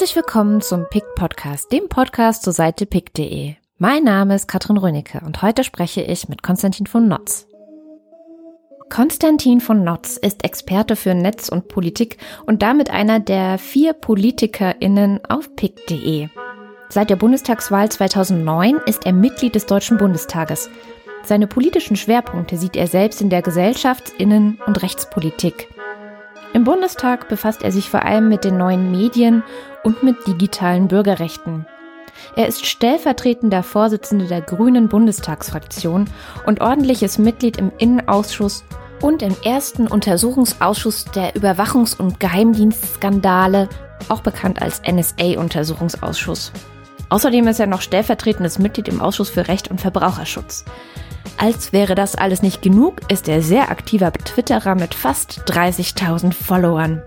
Herzlich 0.00 0.16
willkommen 0.16 0.62
zum 0.62 0.86
PIC 0.88 1.04
Podcast, 1.14 1.70
dem 1.72 1.90
Podcast 1.90 2.42
zur 2.42 2.54
Seite 2.54 2.86
pic.de. 2.86 3.56
Mein 3.76 4.02
Name 4.02 4.34
ist 4.34 4.48
Katrin 4.48 4.78
Rönecke 4.78 5.20
und 5.26 5.42
heute 5.42 5.62
spreche 5.62 6.00
ich 6.00 6.26
mit 6.26 6.42
Konstantin 6.42 6.86
von 6.86 7.06
Notz. 7.06 7.46
Konstantin 8.88 9.60
von 9.60 9.84
Notz 9.84 10.16
ist 10.16 10.42
Experte 10.42 10.96
für 10.96 11.14
Netz 11.14 11.50
und 11.50 11.68
Politik 11.68 12.16
und 12.46 12.62
damit 12.62 12.88
einer 12.88 13.20
der 13.20 13.58
vier 13.58 13.92
PolitikerInnen 13.92 15.20
auf 15.28 15.54
pic.de. 15.54 16.28
Seit 16.88 17.10
der 17.10 17.16
Bundestagswahl 17.16 17.90
2009 17.90 18.80
ist 18.86 19.04
er 19.04 19.12
Mitglied 19.12 19.54
des 19.54 19.66
Deutschen 19.66 19.98
Bundestages. 19.98 20.70
Seine 21.24 21.46
politischen 21.46 21.96
Schwerpunkte 21.96 22.56
sieht 22.56 22.74
er 22.74 22.86
selbst 22.86 23.20
in 23.20 23.28
der 23.28 23.42
Gesellschafts-, 23.42 24.14
Innen- 24.16 24.58
und 24.64 24.82
Rechtspolitik. 24.82 25.68
Im 26.52 26.64
Bundestag 26.64 27.28
befasst 27.28 27.62
er 27.62 27.70
sich 27.70 27.88
vor 27.88 28.04
allem 28.04 28.28
mit 28.28 28.42
den 28.42 28.56
neuen 28.56 28.90
Medien 28.90 29.44
und 29.82 30.02
mit 30.02 30.26
digitalen 30.26 30.88
Bürgerrechten. 30.88 31.66
Er 32.36 32.46
ist 32.46 32.66
stellvertretender 32.66 33.62
Vorsitzender 33.62 34.26
der 34.26 34.40
Grünen 34.42 34.88
Bundestagsfraktion 34.88 36.08
und 36.46 36.60
ordentliches 36.60 37.18
Mitglied 37.18 37.56
im 37.56 37.72
Innenausschuss 37.78 38.64
und 39.00 39.22
im 39.22 39.34
ersten 39.44 39.86
Untersuchungsausschuss 39.86 41.06
der 41.06 41.34
Überwachungs- 41.34 41.98
und 41.98 42.20
Geheimdienstskandale, 42.20 43.68
auch 44.08 44.20
bekannt 44.20 44.60
als 44.60 44.82
NSA-Untersuchungsausschuss. 44.82 46.52
Außerdem 47.08 47.48
ist 47.48 47.60
er 47.60 47.66
noch 47.66 47.80
stellvertretendes 47.80 48.58
Mitglied 48.58 48.88
im 48.88 49.00
Ausschuss 49.00 49.30
für 49.30 49.48
Recht 49.48 49.68
und 49.68 49.80
Verbraucherschutz. 49.80 50.64
Als 51.38 51.72
wäre 51.72 51.94
das 51.94 52.14
alles 52.14 52.42
nicht 52.42 52.62
genug, 52.62 53.00
ist 53.10 53.28
er 53.28 53.42
sehr 53.42 53.70
aktiver 53.70 54.12
Twitterer 54.12 54.74
mit 54.74 54.94
fast 54.94 55.42
30.000 55.46 56.32
Followern. 56.34 57.02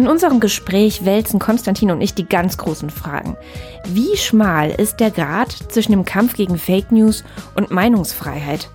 In 0.00 0.08
unserem 0.08 0.40
Gespräch 0.40 1.04
wälzen 1.04 1.38
Konstantin 1.38 1.90
und 1.90 2.00
ich 2.00 2.14
die 2.14 2.26
ganz 2.26 2.56
großen 2.56 2.88
Fragen. 2.88 3.36
Wie 3.84 4.16
schmal 4.16 4.70
ist 4.70 4.98
der 4.98 5.10
Grad 5.10 5.52
zwischen 5.52 5.92
dem 5.92 6.06
Kampf 6.06 6.32
gegen 6.32 6.56
Fake 6.56 6.90
News 6.90 7.22
und 7.54 7.70
Meinungsfreiheit? 7.70 8.70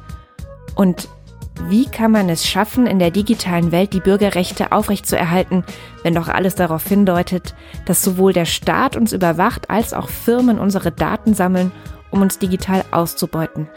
Und 0.75 1.09
wie 1.67 1.87
kann 1.87 2.11
man 2.11 2.29
es 2.29 2.47
schaffen, 2.47 2.85
in 2.85 2.99
der 2.99 3.09
digitalen 3.09 3.71
Welt 3.71 3.93
die 3.93 4.01
Bürgerrechte 4.01 4.71
aufrechtzuerhalten, 4.71 5.63
wenn 6.03 6.13
doch 6.13 6.27
alles 6.27 6.53
darauf 6.53 6.85
hindeutet, 6.85 7.55
dass 7.85 8.03
sowohl 8.03 8.31
der 8.31 8.45
Staat 8.45 8.95
uns 8.95 9.11
überwacht 9.11 9.71
als 9.71 9.95
auch 9.95 10.09
Firmen 10.09 10.59
unsere 10.59 10.91
Daten 10.91 11.33
sammeln, 11.33 11.71
um 12.11 12.21
uns 12.21 12.37
digital 12.37 12.85
auszubeuten? 12.91 13.67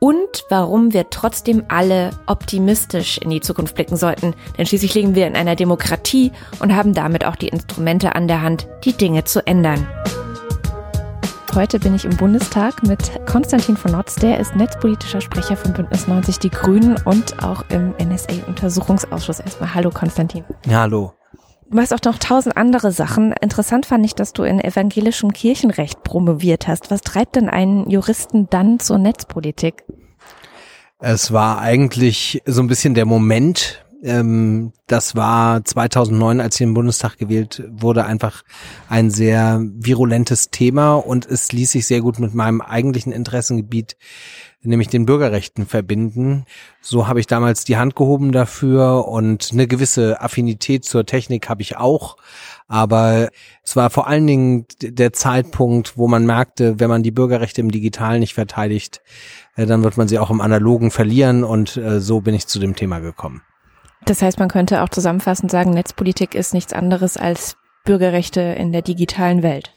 Und 0.00 0.44
warum 0.48 0.92
wir 0.92 1.10
trotzdem 1.10 1.62
alle 1.68 2.10
optimistisch 2.26 3.18
in 3.18 3.30
die 3.30 3.40
Zukunft 3.40 3.76
blicken 3.76 3.96
sollten. 3.96 4.34
Denn 4.58 4.66
schließlich 4.66 4.94
leben 4.94 5.14
wir 5.14 5.28
in 5.28 5.36
einer 5.36 5.54
Demokratie 5.54 6.32
und 6.58 6.74
haben 6.74 6.94
damit 6.94 7.24
auch 7.24 7.36
die 7.36 7.48
Instrumente 7.48 8.16
an 8.16 8.26
der 8.26 8.42
Hand, 8.42 8.66
die 8.84 8.94
Dinge 8.94 9.22
zu 9.24 9.46
ändern. 9.46 9.86
Heute 11.54 11.80
bin 11.80 11.94
ich 11.96 12.04
im 12.04 12.16
Bundestag 12.16 12.82
mit 12.84 13.10
Konstantin 13.26 13.76
von 13.76 13.92
Notz, 13.92 14.14
der 14.14 14.38
ist 14.38 14.54
netzpolitischer 14.54 15.20
Sprecher 15.20 15.56
von 15.56 15.72
Bündnis 15.72 16.06
90 16.06 16.38
Die 16.38 16.50
Grünen 16.50 16.96
und 17.04 17.42
auch 17.42 17.64
im 17.70 17.92
NSA-Untersuchungsausschuss. 17.98 19.40
Erstmal 19.40 19.74
hallo 19.74 19.90
Konstantin. 19.90 20.44
Ja, 20.66 20.82
hallo. 20.82 21.12
Du 21.70 21.76
machst 21.76 21.94
auch 21.94 22.02
noch 22.04 22.18
tausend 22.18 22.56
andere 22.56 22.90
Sachen. 22.90 23.32
Interessant 23.40 23.86
fand 23.86 24.04
ich, 24.04 24.16
dass 24.16 24.32
du 24.32 24.42
in 24.42 24.60
evangelischem 24.60 25.32
Kirchenrecht 25.32 26.02
promoviert 26.02 26.66
hast. 26.66 26.90
Was 26.90 27.02
treibt 27.02 27.36
denn 27.36 27.48
einen 27.48 27.88
Juristen 27.88 28.48
dann 28.50 28.80
zur 28.80 28.98
Netzpolitik? 28.98 29.84
Es 30.98 31.32
war 31.32 31.60
eigentlich 31.60 32.42
so 32.44 32.60
ein 32.60 32.66
bisschen 32.66 32.94
der 32.94 33.06
Moment, 33.06 33.84
ähm, 34.02 34.72
das 34.86 35.14
war 35.16 35.64
2009, 35.64 36.40
als 36.40 36.56
ich 36.56 36.62
im 36.62 36.74
Bundestag 36.74 37.18
gewählt 37.18 37.62
wurde, 37.70 38.04
einfach 38.04 38.42
ein 38.88 39.10
sehr 39.10 39.60
virulentes 39.62 40.50
Thema 40.50 40.94
und 40.94 41.26
es 41.26 41.52
ließ 41.52 41.72
sich 41.72 41.86
sehr 41.86 42.00
gut 42.00 42.18
mit 42.18 42.34
meinem 42.34 42.60
eigentlichen 42.60 43.12
Interessengebiet 43.12 43.96
nämlich 44.62 44.88
den 44.88 45.06
Bürgerrechten 45.06 45.66
verbinden. 45.66 46.44
So 46.80 47.06
habe 47.06 47.20
ich 47.20 47.26
damals 47.26 47.64
die 47.64 47.76
Hand 47.76 47.96
gehoben 47.96 48.32
dafür 48.32 49.08
und 49.08 49.50
eine 49.52 49.66
gewisse 49.66 50.20
Affinität 50.20 50.84
zur 50.84 51.06
Technik 51.06 51.48
habe 51.48 51.62
ich 51.62 51.76
auch. 51.76 52.16
Aber 52.68 53.30
es 53.64 53.74
war 53.74 53.90
vor 53.90 54.06
allen 54.06 54.26
Dingen 54.26 54.66
der 54.80 55.12
Zeitpunkt, 55.12 55.96
wo 55.96 56.08
man 56.08 56.26
merkte, 56.26 56.78
wenn 56.78 56.90
man 56.90 57.02
die 57.02 57.10
Bürgerrechte 57.10 57.60
im 57.60 57.70
Digitalen 57.70 58.20
nicht 58.20 58.34
verteidigt, 58.34 59.00
äh, 59.56 59.66
dann 59.66 59.82
wird 59.82 59.96
man 59.96 60.08
sie 60.08 60.18
auch 60.18 60.30
im 60.30 60.40
Analogen 60.40 60.90
verlieren 60.90 61.42
und 61.42 61.76
äh, 61.76 62.00
so 62.00 62.20
bin 62.20 62.34
ich 62.34 62.46
zu 62.46 62.58
dem 62.58 62.76
Thema 62.76 63.00
gekommen. 63.00 63.42
Das 64.06 64.22
heißt, 64.22 64.38
man 64.38 64.48
könnte 64.48 64.82
auch 64.82 64.88
zusammenfassend 64.88 65.50
sagen, 65.50 65.70
Netzpolitik 65.70 66.34
ist 66.34 66.54
nichts 66.54 66.72
anderes 66.72 67.16
als 67.16 67.56
Bürgerrechte 67.84 68.40
in 68.40 68.72
der 68.72 68.82
digitalen 68.82 69.42
Welt. 69.42 69.72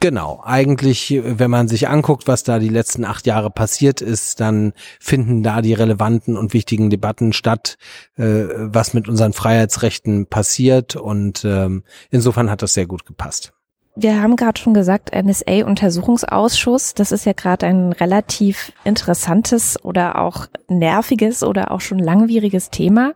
Genau, 0.00 0.42
eigentlich, 0.44 1.18
wenn 1.24 1.50
man 1.50 1.66
sich 1.66 1.88
anguckt, 1.88 2.28
was 2.28 2.42
da 2.42 2.58
die 2.58 2.68
letzten 2.68 3.06
acht 3.06 3.26
Jahre 3.26 3.50
passiert 3.50 4.02
ist, 4.02 4.38
dann 4.38 4.74
finden 5.00 5.42
da 5.42 5.62
die 5.62 5.72
relevanten 5.72 6.36
und 6.36 6.52
wichtigen 6.52 6.90
Debatten 6.90 7.32
statt, 7.32 7.78
äh, 8.16 8.44
was 8.54 8.92
mit 8.92 9.08
unseren 9.08 9.32
Freiheitsrechten 9.32 10.26
passiert 10.26 10.94
und 10.94 11.42
ähm, 11.46 11.84
insofern 12.10 12.50
hat 12.50 12.60
das 12.60 12.74
sehr 12.74 12.86
gut 12.86 13.06
gepasst. 13.06 13.54
Wir 14.00 14.22
haben 14.22 14.36
gerade 14.36 14.60
schon 14.60 14.74
gesagt, 14.74 15.10
NSA-Untersuchungsausschuss, 15.12 16.94
das 16.94 17.10
ist 17.10 17.26
ja 17.26 17.32
gerade 17.32 17.66
ein 17.66 17.90
relativ 17.90 18.72
interessantes 18.84 19.84
oder 19.84 20.20
auch 20.20 20.46
nerviges 20.68 21.42
oder 21.42 21.72
auch 21.72 21.80
schon 21.80 21.98
langwieriges 21.98 22.70
Thema. 22.70 23.14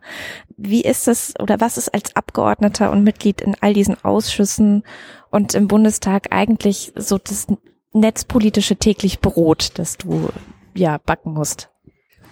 Wie 0.57 0.81
ist 0.81 1.07
es 1.07 1.35
oder 1.39 1.61
was 1.61 1.77
ist 1.77 1.93
als 1.93 2.17
Abgeordneter 2.17 2.91
und 2.91 3.05
Mitglied 3.05 3.39
in 3.39 3.55
all 3.61 3.73
diesen 3.73 4.03
Ausschüssen 4.03 4.83
und 5.31 5.53
im 5.53 5.69
Bundestag 5.69 6.33
eigentlich 6.33 6.91
so 6.97 7.17
das 7.17 7.47
netzpolitische 7.93 8.75
täglich 8.75 9.21
Brot, 9.21 9.71
das 9.75 9.95
du 9.95 10.31
ja 10.75 10.97
backen 10.97 11.31
musst? 11.31 11.72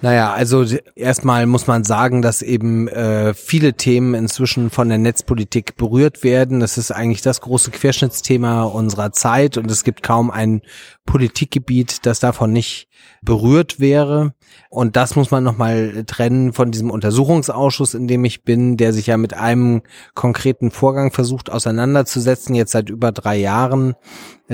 Naja, 0.03 0.33
also 0.33 0.65
erstmal 0.95 1.45
muss 1.45 1.67
man 1.67 1.83
sagen, 1.83 2.23
dass 2.23 2.41
eben 2.41 2.87
äh, 2.87 3.35
viele 3.35 3.73
Themen 3.73 4.15
inzwischen 4.15 4.71
von 4.71 4.89
der 4.89 4.97
Netzpolitik 4.97 5.77
berührt 5.77 6.23
werden. 6.23 6.59
Das 6.59 6.79
ist 6.79 6.89
eigentlich 6.89 7.21
das 7.21 7.39
große 7.41 7.69
Querschnittsthema 7.69 8.63
unserer 8.63 9.11
Zeit 9.11 9.57
und 9.57 9.69
es 9.69 9.83
gibt 9.83 10.01
kaum 10.01 10.31
ein 10.31 10.61
Politikgebiet, 11.05 12.07
das 12.07 12.19
davon 12.19 12.51
nicht 12.51 12.87
berührt 13.21 13.79
wäre. 13.79 14.33
Und 14.69 14.95
das 14.95 15.15
muss 15.15 15.29
man 15.29 15.43
nochmal 15.43 16.03
trennen 16.07 16.53
von 16.53 16.71
diesem 16.71 16.89
Untersuchungsausschuss, 16.89 17.93
in 17.93 18.07
dem 18.07 18.25
ich 18.25 18.43
bin, 18.43 18.77
der 18.77 18.93
sich 18.93 19.07
ja 19.07 19.17
mit 19.17 19.35
einem 19.35 19.83
konkreten 20.15 20.71
Vorgang 20.71 21.11
versucht 21.11 21.51
auseinanderzusetzen, 21.51 22.55
jetzt 22.55 22.71
seit 22.71 22.89
über 22.89 23.11
drei 23.11 23.37
Jahren, 23.37 23.95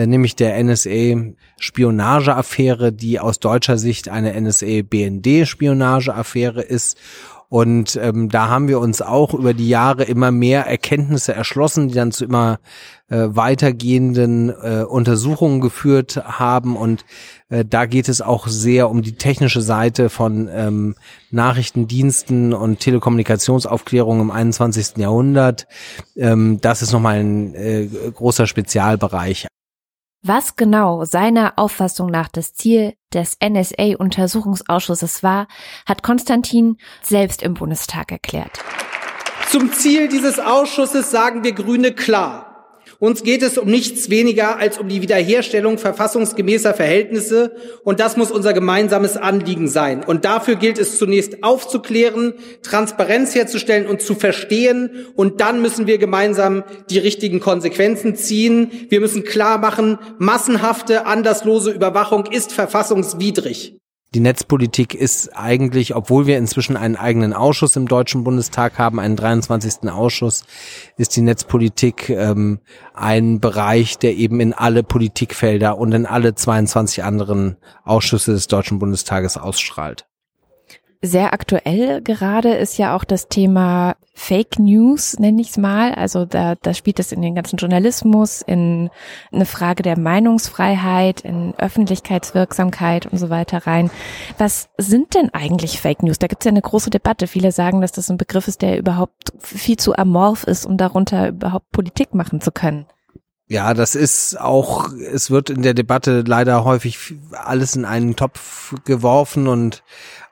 nämlich 0.06 0.35
der 0.35 0.63
NSA-Spionageaffäre, 0.63 2.94
die 2.94 3.19
aus 3.19 3.40
deutscher 3.40 3.78
Sicht 3.78 4.09
eine 4.09 4.40
NSA-BND-Spionageaffäre 4.40 6.62
ist 6.62 6.97
und 7.50 7.97
ähm, 8.02 8.28
da 8.28 8.50
haben 8.50 8.68
wir 8.68 8.80
uns 8.80 9.02
auch 9.02 9.34
über 9.34 9.53
die 9.53 9.69
Jahre 9.69 10.03
immer 10.03 10.31
mehr 10.31 10.66
Erkenntnisse 10.66 11.34
erschlossen, 11.34 11.88
die 11.88 11.94
dann 11.94 12.12
zu 12.12 12.25
immer 12.25 12.59
äh, 13.08 13.28
weitergehenden 13.30 14.50
äh, 14.50 14.84
Untersuchungen 14.84 15.62
geführt 15.62 16.18
haben. 16.18 16.75
Und 16.75 17.06
äh, 17.47 17.64
da 17.64 17.85
geht 17.85 18.09
es 18.09 18.22
auch 18.22 18.47
sehr 18.47 18.90
um 18.90 19.02
die 19.02 19.16
technische 19.16 19.62
Seite 19.62 20.09
von 20.09 20.50
ähm, 20.52 20.96
Nachrichtendiensten 21.31 22.53
und 22.53 22.79
Telekommunikationsaufklärung 22.79 24.19
im 24.19 24.31
21. 24.31 24.97
Jahrhundert. 24.97 25.68
Ähm, 26.18 26.59
das 26.59 26.81
ist 26.81 26.91
nochmal 26.91 27.19
ein 27.19 27.56
äh, 27.56 27.88
großer 28.14 28.46
Spezialbereich. 28.46 29.47
Was 30.23 30.55
genau 30.55 31.05
seiner 31.05 31.53
Auffassung 31.57 32.09
nach 32.09 32.28
das 32.28 32.53
Ziel 32.53 32.94
des 33.13 33.38
NSA-Untersuchungsausschusses 33.39 35.22
war, 35.22 35.47
hat 35.85 36.02
Konstantin 36.03 36.78
selbst 37.02 37.43
im 37.43 37.53
Bundestag 37.53 38.11
erklärt. 38.11 38.59
Zum 39.49 39.72
Ziel 39.72 40.09
dieses 40.09 40.40
Ausschusses 40.40 41.11
sagen 41.11 41.43
wir 41.43 41.53
Grüne 41.53 41.93
klar. 41.93 42.47
Uns 42.99 43.22
geht 43.22 43.44
es 43.44 43.59
um 43.59 43.70
nichts 43.70 44.09
weniger 44.09 44.58
als 44.58 44.79
um 44.79 44.90
die 44.90 45.03
Wiederherstellung 45.03 45.78
verfassungsgemäßer 45.78 46.73
Verhältnisse 46.73 47.55
und 47.84 47.99
das 47.99 48.17
muss 48.17 48.32
unser 48.32 48.53
gemeinsames 48.53 49.17
Anliegen 49.17 49.67
sein. 49.67 50.03
Und 50.03 50.26
dafür 50.26 50.55
gilt 50.55 50.79
es 50.79 50.97
zunächst 50.97 51.44
aufzuklären, 51.44 52.34
Transparenz 52.64 53.35
herzustellen 53.35 53.85
und 53.85 54.02
zu 54.02 54.16
verstehen 54.16 54.90
und 55.16 55.41
dann 55.41 55.61
müssen 55.61 55.85
wir 55.85 55.99
gemeinsam 55.99 56.64
die 56.90 56.97
richtigen 56.97 57.40
Konsequenzen 57.40 58.16
ziehen. 58.16 58.72
Wir 58.90 58.99
müssen 58.99 59.23
klar 59.23 59.59
machen, 59.59 59.99
massenhafte, 60.17 61.05
anderslose 61.05 61.70
Überwachung 61.70 62.26
ist 62.26 62.52
verfassungswidrig. 62.52 63.78
Die 64.14 64.22
Netzpolitik 64.22 64.94
ist 64.94 65.36
eigentlich, 65.36 65.94
obwohl 65.94 66.28
wir 66.28 66.38
inzwischen 66.38 66.78
einen 66.78 66.96
eigenen 66.96 67.34
Ausschuss 67.34 67.76
im 67.76 67.90
Deutschen 67.90 68.24
Bundestag 68.24 68.80
haben, 68.80 69.02
einen 69.02 69.18
23. 69.18 69.90
Ausschuss, 69.90 70.46
ist 70.96 71.16
die 71.18 71.22
Netzpolitik 71.22 72.09
ähm, 72.09 72.59
ein 72.94 73.42
Bereich, 73.42 73.98
der 73.98 74.16
eben 74.16 74.40
in 74.40 74.54
alle 74.54 74.84
Politikfelder 74.84 75.78
und 75.78 75.92
in 75.92 76.06
alle 76.06 76.36
22 76.36 77.04
anderen 77.04 77.58
Ausschüsse 77.84 78.32
des 78.32 78.48
Deutschen 78.48 78.80
Bundestages 78.80 79.36
ausstrahlt. 79.36 80.08
Sehr 81.02 81.32
aktuell 81.32 82.02
gerade 82.02 82.53
ist 82.53 82.78
ja 82.78 82.96
auch 82.96 83.03
das 83.03 83.28
Thema 83.28 83.96
Fake 84.16 84.58
News, 84.58 85.20
nenne 85.20 85.41
ich 85.41 85.49
es 85.52 85.58
mal. 85.58 85.94
Also 85.94 86.26
da, 86.26 86.55
da 86.55 86.73
spielt 86.73 86.99
es 86.99 87.11
in 87.11 87.22
den 87.22 87.35
ganzen 87.35 87.58
Journalismus, 87.58 88.41
in 88.41 88.90
eine 89.32 89.46
Frage 89.46 89.84
der 89.84 89.99
Meinungsfreiheit, 89.99 91.22
in 91.22 91.53
Öffentlichkeitswirksamkeit 91.59 93.05
und 93.05 93.20
so 93.20 93.29
weiter 93.29 93.67
rein. 93.67 93.91
Was 94.40 94.70
sind 94.79 95.14
denn 95.14 95.29
eigentlich 95.34 95.79
Fake 95.79 96.02
News? 96.02 96.17
Da 96.17 96.26
gibt 96.26 96.41
es 96.41 96.46
ja 96.46 96.52
eine 96.52 96.64
große 96.64 96.90
Debatte. 96.90 97.28
Viele 97.28 97.52
sagen, 97.52 97.82
dass 97.82 97.91
das 97.91 98.09
ein 98.09 98.17
Begriff 98.17 98.47
ist, 98.47 98.64
der 98.64 98.79
überhaupt 98.79 99.34
viel 99.38 99.78
zu 99.78 99.96
amorph 99.96 100.46
ist, 100.46 100.66
um 100.66 100.78
darunter 100.78 101.28
überhaupt 101.28 101.70
Politik 101.72 102.16
machen 102.16 102.41
zu 102.41 102.52
können. 102.52 102.88
Ja, 103.49 103.73
das 103.73 103.96
ist 103.96 104.40
auch, 104.40 104.91
es 104.91 105.32
wird 105.32 105.49
in 105.49 105.61
der 105.61 105.73
Debatte 105.73 106.22
leider 106.28 106.66
häufig 106.66 107.16
alles 107.32 107.78
in 107.78 107.85
einen 107.85 108.17
Topf 108.17 108.76
geworfen 108.84 109.47
und 109.47 109.84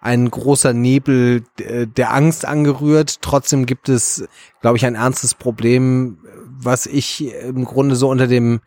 ein 0.01 0.29
großer 0.29 0.73
Nebel 0.73 1.43
äh, 1.57 1.87
der 1.87 2.13
Angst 2.13 2.45
angerührt. 2.45 3.21
Trotzdem 3.21 3.65
gibt 3.65 3.87
es, 3.87 4.27
glaube 4.59 4.75
ich, 4.75 4.85
ein 4.85 4.95
ernstes 4.95 5.33
Problem, 5.33 6.17
was 6.45 6.87
ich 6.87 7.33
im 7.33 7.63
Grunde 7.63 7.95
so 7.95 8.09
unter 8.09 8.27
dem 8.27 8.59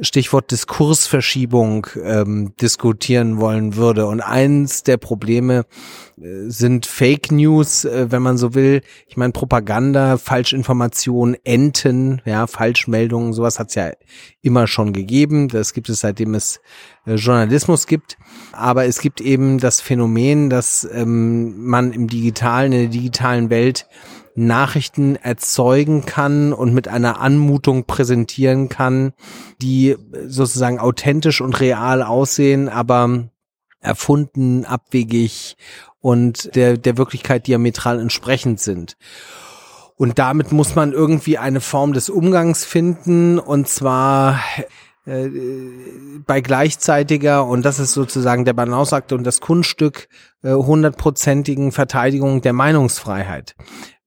Stichwort 0.00 0.50
Diskursverschiebung 0.50 1.88
ähm, 2.02 2.52
diskutieren 2.60 3.38
wollen 3.38 3.76
würde. 3.76 4.06
Und 4.06 4.20
eins 4.20 4.82
der 4.82 4.96
Probleme 4.96 5.64
äh, 6.20 6.48
sind 6.48 6.86
Fake 6.86 7.32
News, 7.32 7.84
äh, 7.84 8.10
wenn 8.10 8.22
man 8.22 8.38
so 8.38 8.54
will. 8.54 8.82
Ich 9.08 9.16
meine 9.16 9.32
Propaganda, 9.32 10.16
Falschinformation, 10.16 11.36
Enten, 11.44 12.22
ja, 12.24 12.46
Falschmeldungen, 12.46 13.32
sowas 13.32 13.58
hat 13.58 13.68
es 13.68 13.74
ja 13.74 13.90
immer 14.42 14.66
schon 14.66 14.92
gegeben. 14.92 15.48
Das 15.48 15.72
gibt 15.72 15.88
es 15.88 16.00
seitdem 16.00 16.34
es 16.34 16.60
äh, 17.06 17.14
Journalismus 17.14 17.86
gibt. 17.86 18.18
Aber 18.52 18.84
es 18.84 19.00
gibt 19.00 19.20
eben 19.20 19.58
das 19.58 19.80
Phänomen, 19.80 20.50
dass 20.50 20.88
ähm, 20.92 21.64
man 21.66 21.92
im 21.92 22.06
digitalen, 22.06 22.72
in 22.72 22.78
der 22.82 22.90
digitalen 22.90 23.50
Welt 23.50 23.86
Nachrichten 24.38 25.16
erzeugen 25.16 26.06
kann 26.06 26.52
und 26.52 26.72
mit 26.72 26.88
einer 26.88 27.20
Anmutung 27.20 27.84
präsentieren 27.84 28.68
kann, 28.68 29.12
die 29.60 29.96
sozusagen 30.26 30.78
authentisch 30.78 31.40
und 31.40 31.60
real 31.60 32.02
aussehen, 32.02 32.68
aber 32.68 33.30
erfunden, 33.80 34.64
abwegig 34.64 35.56
und 36.00 36.54
der, 36.54 36.76
der 36.76 36.96
Wirklichkeit 36.98 37.46
diametral 37.46 38.00
entsprechend 38.00 38.60
sind. 38.60 38.96
Und 39.96 40.18
damit 40.18 40.52
muss 40.52 40.76
man 40.76 40.92
irgendwie 40.92 41.38
eine 41.38 41.60
Form 41.60 41.92
des 41.92 42.08
Umgangs 42.08 42.64
finden 42.64 43.40
und 43.40 43.68
zwar 43.68 44.40
äh, 45.06 45.28
bei 46.24 46.40
gleichzeitiger, 46.40 47.44
und 47.44 47.64
das 47.64 47.80
ist 47.80 47.94
sozusagen 47.94 48.44
der 48.44 48.52
Balanceakt 48.52 49.12
und 49.12 49.24
das 49.24 49.40
Kunststück, 49.40 50.08
äh, 50.44 50.52
hundertprozentigen 50.52 51.72
Verteidigung 51.72 52.42
der 52.42 52.52
Meinungsfreiheit 52.52 53.56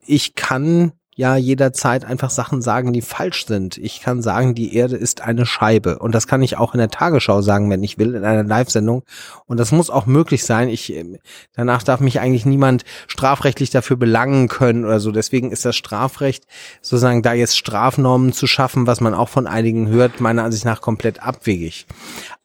ich 0.06 0.36
kann 0.36 0.94
ja 1.16 1.36
jederzeit 1.36 2.06
einfach 2.06 2.30
Sachen 2.30 2.62
sagen, 2.62 2.94
die 2.94 3.02
falsch 3.02 3.46
sind. 3.46 3.78
Ich 3.78 4.02
kann 4.02 4.22
sagen, 4.22 4.56
die 4.56 4.75
Erde 4.75 4.96
ist 4.96 5.22
eine 5.22 5.46
Scheibe. 5.46 6.00
Und 6.00 6.16
das 6.16 6.25
kann 6.25 6.42
ich 6.42 6.58
auch 6.58 6.74
in 6.74 6.78
der 6.78 6.90
Tagesschau 6.90 7.42
sagen, 7.42 7.69
wenn 7.69 7.84
ich 7.84 7.98
will, 7.98 8.16
in 8.16 8.24
einer 8.24 8.44
Live-Sendung. 8.44 9.04
Und 9.46 9.60
das 9.60 9.74
muss 9.74 9.90
auch 9.90 10.06
möglich 10.06 10.46
sein. 10.46 10.69
Ich, 10.69 10.94
ähm, 10.94 11.18
danach 11.54 11.84
darf 11.84 12.00
mich 12.00 12.22
eigentlich 12.22 12.46
niemand 12.46 12.86
strafrechtlich 13.08 13.72
dafür 13.72 13.98
belangen 13.98 14.48
können 14.48 14.86
oder 14.86 15.02
so. 15.02 15.12
Deswegen 15.12 15.52
ist 15.52 15.66
das 15.66 15.75
Strafrecht 15.75 16.46
sozusagen 16.81 17.22
da 17.22 17.34
jetzt 17.34 17.57
Strafnormen 17.57 18.31
zu 18.31 18.48
schaffen, 18.48 18.88
was 18.88 19.02
man 19.02 19.14
auch 19.14 19.30
von 19.30 19.48
einigen 19.48 19.90
hört, 19.90 20.22
meiner 20.22 20.44
Ansicht 20.44 20.64
nach 20.64 20.80
komplett 20.80 21.22
abwegig. 21.22 21.88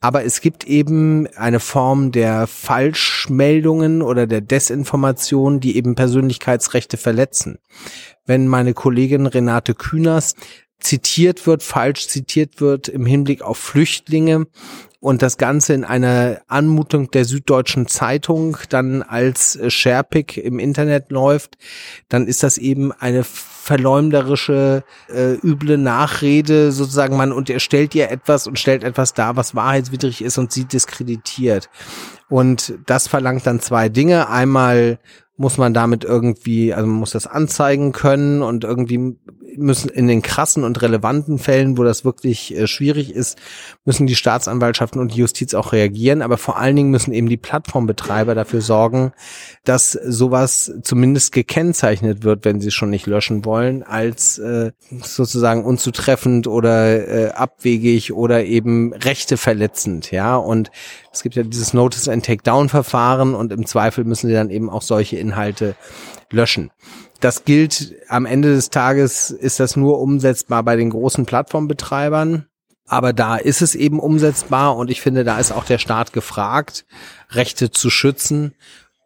Aber 0.01 0.25
es 0.25 0.41
gibt 0.41 0.65
eben 0.65 1.27
eine 1.37 1.61
Form 1.61 2.11
der 2.11 2.47
Falschmeldungen 2.47 4.01
oder 4.01 4.27
der 4.27 4.41
Desinformation, 4.41 5.61
die 5.61 5.77
eben 5.77 5.95
Persönlichkeitsrechte 5.95 6.97
verletzen. 6.97 7.59
Wenn 8.27 8.47
meine 8.47 8.73
Kollegin 8.73 9.25
Renate 9.25 9.73
Kühners 9.73 10.35
zitiert 10.79 11.47
wird, 11.47 11.63
falsch 11.63 12.07
zitiert 12.07 12.61
wird 12.61 12.87
im 12.87 13.05
Hinblick 13.05 13.41
auf 13.41 13.57
Flüchtlinge 13.57 14.45
und 14.99 15.21
das 15.21 15.37
Ganze 15.37 15.73
in 15.73 15.83
einer 15.83 16.41
Anmutung 16.47 17.09
der 17.09 17.25
Süddeutschen 17.25 17.87
Zeitung 17.87 18.57
dann 18.69 19.01
als 19.01 19.59
Sherpick 19.69 20.37
im 20.37 20.59
Internet 20.59 21.11
läuft, 21.11 21.57
dann 22.09 22.27
ist 22.27 22.43
das 22.43 22.57
eben 22.57 22.91
eine 22.91 23.23
verleumderische, 23.67 24.83
äh, 25.09 25.33
üble 25.43 25.77
Nachrede 25.77 26.71
sozusagen. 26.71 27.17
Man 27.17 27.33
und 27.33 27.49
er 27.49 27.59
stellt 27.59 27.93
ihr 27.95 28.09
etwas 28.09 28.47
und 28.47 28.57
stellt 28.57 28.83
etwas 28.83 29.13
dar, 29.13 29.35
was 29.35 29.55
wahrheitswidrig 29.55 30.23
ist 30.23 30.37
und 30.37 30.53
sie 30.53 30.63
diskreditiert. 30.65 31.69
Und 32.29 32.73
das 32.85 33.07
verlangt 33.09 33.45
dann 33.45 33.59
zwei 33.59 33.89
Dinge. 33.89 34.29
Einmal 34.29 34.99
muss 35.35 35.57
man 35.57 35.73
damit 35.73 36.05
irgendwie, 36.05 36.73
also 36.73 36.87
man 36.87 36.99
muss 36.99 37.11
das 37.11 37.27
anzeigen 37.27 37.91
können 37.91 38.41
und 38.41 38.63
irgendwie 38.63 39.17
müssen 39.57 39.89
in 39.89 40.07
den 40.07 40.21
krassen 40.21 40.63
und 40.63 40.81
relevanten 40.81 41.39
Fällen, 41.39 41.77
wo 41.77 41.83
das 41.83 42.05
wirklich 42.05 42.55
äh, 42.55 42.67
schwierig 42.67 43.13
ist, 43.13 43.37
müssen 43.85 44.07
die 44.07 44.15
Staatsanwaltschaften 44.15 45.01
und 45.01 45.13
die 45.13 45.19
Justiz 45.19 45.53
auch 45.53 45.73
reagieren. 45.73 46.21
Aber 46.21 46.37
vor 46.37 46.57
allen 46.57 46.75
Dingen 46.75 46.91
müssen 46.91 47.13
eben 47.13 47.27
die 47.27 47.37
Plattformbetreiber 47.37 48.35
dafür 48.35 48.61
sorgen, 48.61 49.11
dass 49.63 49.91
sowas 49.91 50.71
zumindest 50.83 51.31
gekennzeichnet 51.31 52.23
wird, 52.23 52.45
wenn 52.45 52.61
sie 52.61 52.67
es 52.67 52.73
schon 52.73 52.89
nicht 52.89 53.07
löschen 53.07 53.45
wollen, 53.45 53.83
als 53.83 54.37
äh, 54.37 54.71
sozusagen 55.01 55.65
unzutreffend 55.65 56.47
oder 56.47 57.07
äh, 57.07 57.29
abwegig 57.31 58.13
oder 58.13 58.45
eben 58.45 58.93
Rechte 58.93 59.37
verletzend. 59.37 60.11
Ja, 60.11 60.35
und 60.35 60.71
es 61.11 61.23
gibt 61.23 61.35
ja 61.35 61.43
dieses 61.43 61.73
Notice 61.73 62.07
and 62.07 62.25
Takedown 62.25 62.69
Verfahren 62.69 63.33
und 63.33 63.51
im 63.51 63.65
Zweifel 63.65 64.03
müssen 64.03 64.27
sie 64.27 64.33
dann 64.33 64.49
eben 64.49 64.69
auch 64.69 64.81
solche 64.81 65.17
Inhalte 65.17 65.75
löschen. 66.31 66.71
Das 67.19 67.45
gilt 67.45 67.95
am 68.09 68.25
Ende 68.25 68.53
des 68.53 68.69
Tages, 68.69 69.31
ist 69.31 69.59
das 69.59 69.75
nur 69.75 69.99
umsetzbar 69.99 70.63
bei 70.63 70.75
den 70.75 70.89
großen 70.89 71.25
Plattformbetreibern. 71.25 72.47
Aber 72.87 73.11
da 73.11 73.35
ist 73.35 73.61
es 73.61 73.75
eben 73.75 73.99
umsetzbar 73.99 74.77
und 74.77 74.89
ich 74.89 75.01
finde, 75.01 75.25
da 75.25 75.39
ist 75.39 75.51
auch 75.51 75.65
der 75.65 75.77
Staat 75.77 76.13
gefragt, 76.13 76.85
Rechte 77.31 77.69
zu 77.69 77.89
schützen 77.89 78.53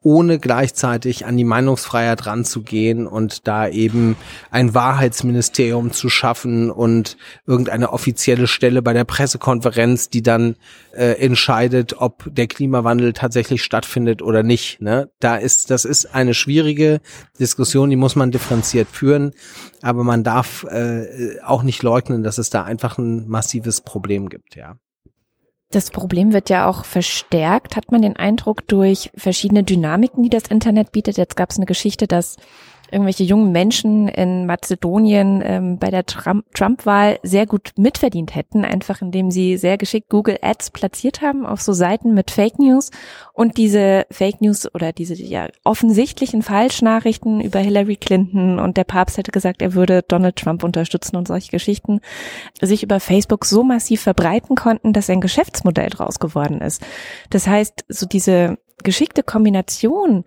ohne 0.04 0.40
gleichzeitig 0.40 1.26
an 1.26 1.38
die 1.38 1.44
Meinungsfreiheit 1.44 2.26
ranzugehen 2.26 3.06
und 3.06 3.48
da 3.48 3.68
eben 3.68 4.16
ein 4.50 4.74
Wahrheitsministerium 4.74 5.92
zu 5.92 6.10
schaffen 6.10 6.72
und 6.72 7.18
irgendeine 7.46 7.94
offizielle 7.94 8.48
Stelle 8.48 8.82
bei 8.82 8.94
der 8.94 9.04
Pressekonferenz, 9.04 10.10
die 10.10 10.24
dann 10.24 10.56
äh, 10.94 11.24
entscheidet, 11.24 11.96
ob 12.00 12.26
der 12.34 12.48
Klimawandel 12.48 13.14
tatsächlich 13.14 13.64
stattfindet 13.64 14.24
oder 14.24 14.42
nicht. 14.42 14.82
Ne? 14.82 15.12
Da 15.20 15.36
ist, 15.36 15.70
das 15.70 15.86
ist 15.86 16.16
eine 16.16 16.34
schwierige 16.34 17.00
Diskussion, 17.40 17.92
die 17.92 17.96
muss 17.96 18.16
man 18.16 18.32
differenziert 18.32 18.88
führen, 18.88 19.34
aber 19.84 20.04
man 20.04 20.24
darf 20.24 20.64
äh, 20.64 21.40
auch 21.46 21.62
nicht 21.62 21.84
leugnen, 21.84 22.24
dass 22.24 22.40
es 22.40 22.50
da 22.50 22.64
einfach 22.64 22.98
ein 22.98 23.28
massives 23.28 23.82
Problem 23.82 24.30
gibt, 24.30 24.56
ja. 24.56 24.78
Das 25.72 25.90
Problem 25.90 26.34
wird 26.34 26.50
ja 26.50 26.68
auch 26.68 26.84
verstärkt, 26.84 27.78
hat 27.78 27.92
man 27.92 28.02
den 28.02 28.18
Eindruck, 28.18 28.68
durch 28.68 29.10
verschiedene 29.16 29.64
Dynamiken, 29.64 30.22
die 30.22 30.30
das 30.30 30.44
Internet 30.44 30.92
bietet. 30.92 31.18
Jetzt 31.18 31.38
gab 31.38 31.50
es 31.50 31.58
eine 31.58 31.66
Geschichte, 31.66 32.08
dass 32.08 32.36
irgendwelche 32.92 33.24
jungen 33.24 33.52
Menschen 33.52 34.08
in 34.08 34.46
Mazedonien 34.46 35.42
ähm, 35.44 35.78
bei 35.78 35.90
der 35.90 36.06
Trump-Wahl 36.06 37.20
sehr 37.24 37.46
gut 37.46 37.72
mitverdient 37.78 38.36
hätten, 38.36 38.66
einfach 38.66 39.02
indem 39.02 39.32
sie 39.32 39.58
sehr 39.58 39.78
geschickt 39.78 40.10
Google 40.10 40.38
Ads 40.42 40.72
platziert 40.72 41.22
haben 41.22 41.46
auf 41.46 41.62
so 41.62 41.74
Seiten 41.74 42.14
mit 42.14 42.32
Fake 42.32 42.60
News 42.60 42.92
und 43.34 43.58
diese 43.58 44.06
Fake 44.12 44.42
News 44.42 44.74
oder 44.74 44.92
diese 44.92 45.16
ja 45.16 45.48
offensichtlichen 45.64 46.42
Falschnachrichten 46.42 47.42
über 47.42 47.60
Hillary 47.60 47.96
Clinton 47.96 48.60
und 48.60 48.78
der 48.78 48.84
Papst 48.84 49.18
hätte 49.18 49.32
gesagt, 49.32 49.62
er 49.62 49.74
würde 49.74 50.04
Donald 50.08 50.36
Trump 50.36 50.64
unterstützen 50.64 51.16
und 51.16 51.28
solche 51.28 51.52
Geschichten 51.52 52.02
sich 52.62 52.84
über 52.84 53.00
Facebook 53.00 53.46
so 53.46 53.64
massiv 53.64 54.02
verbreiten 54.02 54.56
konnten, 54.56 54.94
dass 54.94 55.10
ein 55.10 55.22
Geschäftsmodell 55.22 55.90
draus 55.90 56.20
geworden 56.20 56.62
ist. 56.62 56.82
Das 57.30 57.48
heißt, 57.48 57.86
so 57.88 58.06
diese 58.06 58.58
geschickte 58.84 59.24
Kombination 59.24 60.24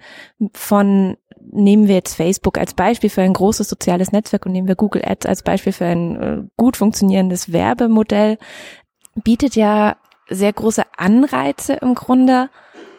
von 0.52 1.16
nehmen 1.50 1.88
wir 1.88 1.94
jetzt 1.96 2.14
Facebook 2.14 2.58
als 2.58 2.74
Beispiel 2.74 3.10
für 3.10 3.22
ein 3.22 3.32
großes 3.32 3.68
soziales 3.68 4.12
Netzwerk 4.12 4.46
und 4.46 4.52
nehmen 4.52 4.68
wir 4.68 4.76
Google 4.76 5.02
Ads 5.04 5.26
als 5.26 5.42
Beispiel 5.42 5.72
für 5.72 5.86
ein 5.86 6.16
äh, 6.16 6.42
gut 6.56 6.76
funktionierendes 6.76 7.52
Werbemodell, 7.52 8.38
bietet 9.22 9.56
ja 9.56 9.96
sehr 10.28 10.52
große 10.52 10.82
Anreize 10.96 11.74
im 11.74 11.94
Grunde, 11.94 12.50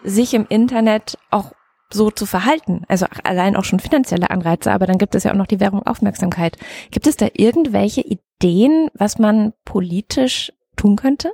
sich 0.04 0.34
im 0.34 0.46
Internet 0.48 1.18
auch 1.32 1.52
so 1.90 2.12
zu 2.12 2.26
verhalten. 2.26 2.84
Also 2.88 3.06
allein 3.24 3.56
auch 3.56 3.64
schon 3.64 3.80
finanzielle 3.80 4.30
Anreize, 4.30 4.72
aber 4.72 4.86
dann 4.88 4.98
gibt 4.98 5.16
es 5.16 5.24
ja 5.24 5.32
auch 5.32 5.38
noch 5.38 5.48
die 5.48 5.60
Währung 5.60 5.84
Aufmerksamkeit. 5.84 6.58
Gibt 6.92 7.08
es 7.08 7.18
da 7.18 7.28
irgendwelche 7.34 8.02
Ideen, 8.02 8.90
was 8.94 9.18
man 9.18 9.54
politisch 9.64 10.52
tun 10.76 10.96
könnte? 10.96 11.32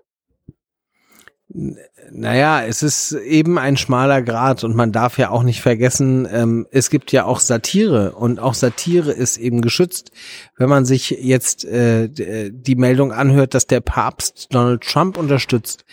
Naja, 1.54 2.64
es 2.64 2.82
ist 2.82 3.12
eben 3.12 3.58
ein 3.58 3.76
schmaler 3.76 4.22
Grad 4.22 4.64
und 4.64 4.76
man 4.76 4.92
darf 4.92 5.18
ja 5.18 5.30
auch 5.30 5.44
nicht 5.44 5.62
vergessen, 5.62 6.28
ähm, 6.32 6.66
es 6.72 6.90
gibt 6.90 7.12
ja 7.12 7.26
auch 7.26 7.40
Satire 7.40 8.14
und 8.14 8.40
auch 8.40 8.54
Satire 8.54 9.12
ist 9.12 9.38
eben 9.38 9.62
geschützt. 9.62 10.12
Wenn 10.58 10.70
man 10.70 10.86
sich 10.86 11.10
jetzt 11.10 11.66
äh, 11.66 12.10
die 12.52 12.76
Meldung 12.76 13.12
anhört, 13.12 13.54
dass 13.54 13.68
der 13.68 13.82
Papst 13.82 14.48
Donald 14.54 14.82
Trump 14.82 15.18
unterstützt, 15.18 15.84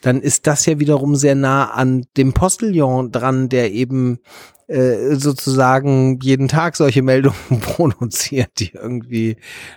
dann 0.00 0.20
ist 0.20 0.46
das 0.46 0.64
ja 0.66 0.78
wiederum 0.78 1.14
sehr 1.14 1.34
nah 1.34 1.70
an 1.70 2.06
dem 2.16 2.32
Postillon 2.32 3.12
dran, 3.12 3.48
der 3.48 3.72
eben 3.72 4.18
äh, 4.72 5.16
sozusagen 5.16 6.18
jeden 6.22 6.48
Tag 6.48 6.76
solche 6.76 7.02
Meldungen 7.02 7.36
produziert, 7.60 8.52
die 8.58 8.72
irgendwie 8.72 9.36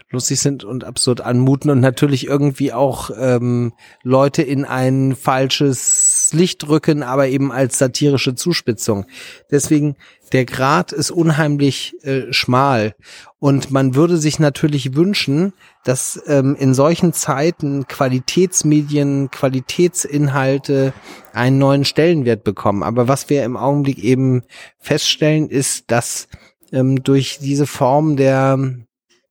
lustig 0.09 0.39
sind 0.39 0.63
und 0.63 0.85
absurd 0.85 1.19
anmuten 1.19 1.69
und 1.69 1.81
natürlich 1.81 2.27
irgendwie 2.27 2.71
auch 2.71 3.09
ähm, 3.19 3.73
Leute 4.03 4.41
in 4.41 4.63
ein 4.63 5.15
falsches 5.15 6.14
Licht 6.34 6.67
rücken, 6.67 7.03
aber 7.03 7.27
eben 7.27 7.51
als 7.51 7.77
satirische 7.77 8.36
Zuspitzung. 8.36 9.05
Deswegen 9.51 9.96
der 10.32 10.46
Grad 10.46 10.91
ist 10.91 11.12
unheimlich 11.12 11.96
äh, 12.03 12.34
schmal 12.34 12.96
und 13.39 13.72
man 13.72 13.96
würde 13.96 14.17
sich 14.17 14.39
natürlich 14.39 14.96
wünschen, 14.96 15.53
dass 15.84 16.22
ähm, 16.27 16.55
in 16.60 16.74
solchen 16.74 17.13
Zeiten 17.13 17.88
Qualitätsmedien, 17.88 19.29
Qualitätsinhalte 19.29 20.94
einen 21.32 21.60
neuen 21.60 21.86
Stellenwert 21.86 22.44
bekommen. 22.44 22.82
Aber 22.82 23.08
was 23.08 23.29
wir 23.29 23.44
im 23.44 23.55
Augenblick 23.55 24.00
eben 24.00 24.44
feststellen, 24.79 25.48
ist, 25.48 25.91
dass 25.91 26.27
ähm, 26.72 27.03
durch 27.03 27.38
diese 27.39 27.67
Form 27.67 28.17
der 28.17 28.58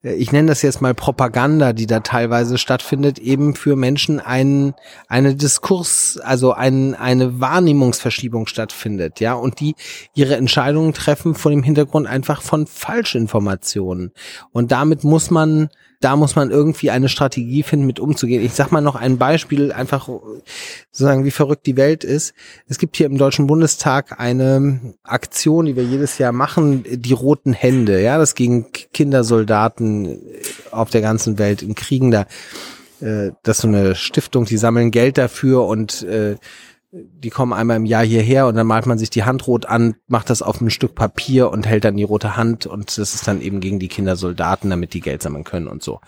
ich 0.05 0.33
nenne 0.33 0.49
das 0.49 0.61
jetzt 0.61 0.83
mal 0.83 0.95
Propaganda, 0.95 1.73
die 1.73 1.87
da 1.87 2.01
teilweise 2.01 2.59
stattfindet, 2.59 3.19
eben 3.19 3.55
für 3.55 3.75
Menschen 3.75 4.21
ein, 4.21 4.75
eine 5.09 5.35
Diskurs, 5.35 6.19
also 6.23 6.53
ein, 6.53 6.95
eine 6.95 7.41
Wahrnehmungsverschiebung 7.41 8.47
stattfindet, 8.47 9.21
ja, 9.21 9.33
und 9.33 9.61
die 9.61 9.75
ihre 10.15 10.37
Entscheidungen 10.37 10.93
treffen 10.93 11.35
vor 11.35 11.51
dem 11.51 11.63
Hintergrund 11.63 12.07
einfach 12.07 12.43
von 12.43 12.67
Falschinformationen. 12.67 14.13
Und 14.53 14.73
damit 14.73 15.05
muss 15.05 15.31
man 15.31 15.71
da 16.05 16.17
muss 16.17 16.37
man 16.37 16.51
irgendwie 16.51 16.91
eine 16.91 17.09
Strategie 17.09 17.63
finden, 17.63 17.87
mit 17.87 17.99
umzugehen. 17.99 18.45
Ich 18.45 18.53
sag 18.53 18.71
mal 18.71 18.83
noch 18.83 18.95
ein 18.95 19.17
Beispiel, 19.17 19.73
einfach 19.73 20.11
sozusagen, 20.91 21.25
wie 21.25 21.31
verrückt 21.31 21.65
die 21.65 21.79
Welt 21.79 22.05
ist. 22.05 22.35
Es 22.69 22.77
gibt 22.77 22.99
hier 22.99 23.07
im 23.07 23.17
Deutschen 23.17 23.47
Bundestag 23.47 24.21
eine 24.21 24.95
Aktion, 25.03 25.65
die 25.65 25.77
wir 25.77 25.83
jedes 25.83 26.19
Jahr 26.19 26.33
machen, 26.33 26.85
die 26.87 27.15
roten 27.15 27.55
Hände. 27.55 28.03
Ja, 28.03 28.19
das 28.19 28.35
gegen 28.35 28.67
Kindersoldaten 28.93 30.19
auf 30.71 30.91
der 30.91 31.01
ganzen 31.01 31.39
Welt 31.39 31.63
in 31.63 31.75
Kriegen 31.75 32.11
da. 32.11 32.27
Äh, 33.01 33.31
das 33.43 33.57
ist 33.57 33.63
so 33.63 33.69
eine 33.69 33.95
Stiftung, 33.95 34.45
die 34.45 34.59
sammeln 34.59 34.91
Geld 34.91 35.17
dafür 35.17 35.65
und 35.65 36.03
äh, 36.03 36.37
die 36.97 37.31
kommen 37.31 37.53
einmal 37.53 37.77
im 37.77 37.87
Jahr 37.87 38.05
hierher 38.05 38.47
und 38.47 38.55
dann 38.55 38.69
malt 38.69 38.87
man 38.87 38.99
sich 38.99 39.11
die 39.11 39.25
Hand 39.25 39.49
rot 39.49 39.67
an, 39.67 39.97
macht 40.07 40.31
das 40.31 40.43
auf 40.43 40.61
ein 40.61 40.71
Stück 40.71 40.95
Papier 40.95 41.51
und 41.51 41.67
hält 41.67 41.85
dann 41.85 41.97
die 41.97 42.05
rote 42.05 42.37
Hand 42.37 42.67
und 42.67 42.97
das 42.99 43.15
ist 43.15 43.27
dann 43.27 43.41
eben 43.41 43.59
gegen 43.59 43.81
die 43.81 43.89
Kindersoldaten, 43.89 44.71
damit 44.71 44.95
die 44.95 45.01
Geld 45.01 45.23
sammeln 45.23 45.43
können 45.43 45.67
und 45.67 45.83
so. 45.83 46.01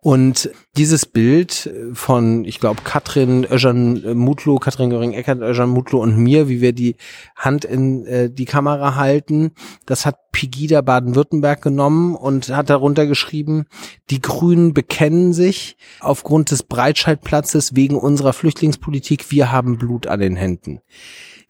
Und 0.00 0.50
dieses 0.76 1.04
Bild 1.04 1.70
von, 1.92 2.46
ich 2.46 2.58
glaube, 2.58 2.80
Katrin 2.84 3.44
Özcan 3.44 4.16
Mutlu, 4.16 4.58
Katrin 4.58 4.88
Göring-Eckert, 4.88 5.42
Özcan 5.42 5.68
Mutlu 5.68 6.00
und 6.00 6.16
mir, 6.16 6.48
wie 6.48 6.62
wir 6.62 6.72
die 6.72 6.96
Hand 7.36 7.66
in 7.66 8.06
äh, 8.06 8.30
die 8.30 8.46
Kamera 8.46 8.94
halten, 8.94 9.52
das 9.84 10.06
hat 10.06 10.29
Pegida 10.32 10.80
Baden-Württemberg 10.80 11.62
genommen 11.62 12.14
und 12.14 12.48
hat 12.48 12.70
darunter 12.70 13.06
geschrieben, 13.06 13.66
die 14.10 14.20
Grünen 14.20 14.74
bekennen 14.74 15.32
sich 15.32 15.76
aufgrund 16.00 16.50
des 16.50 16.62
Breitscheidplatzes 16.62 17.74
wegen 17.74 17.96
unserer 17.96 18.32
Flüchtlingspolitik, 18.32 19.30
wir 19.30 19.52
haben 19.52 19.78
Blut 19.78 20.06
an 20.06 20.20
den 20.20 20.36
Händen. 20.36 20.80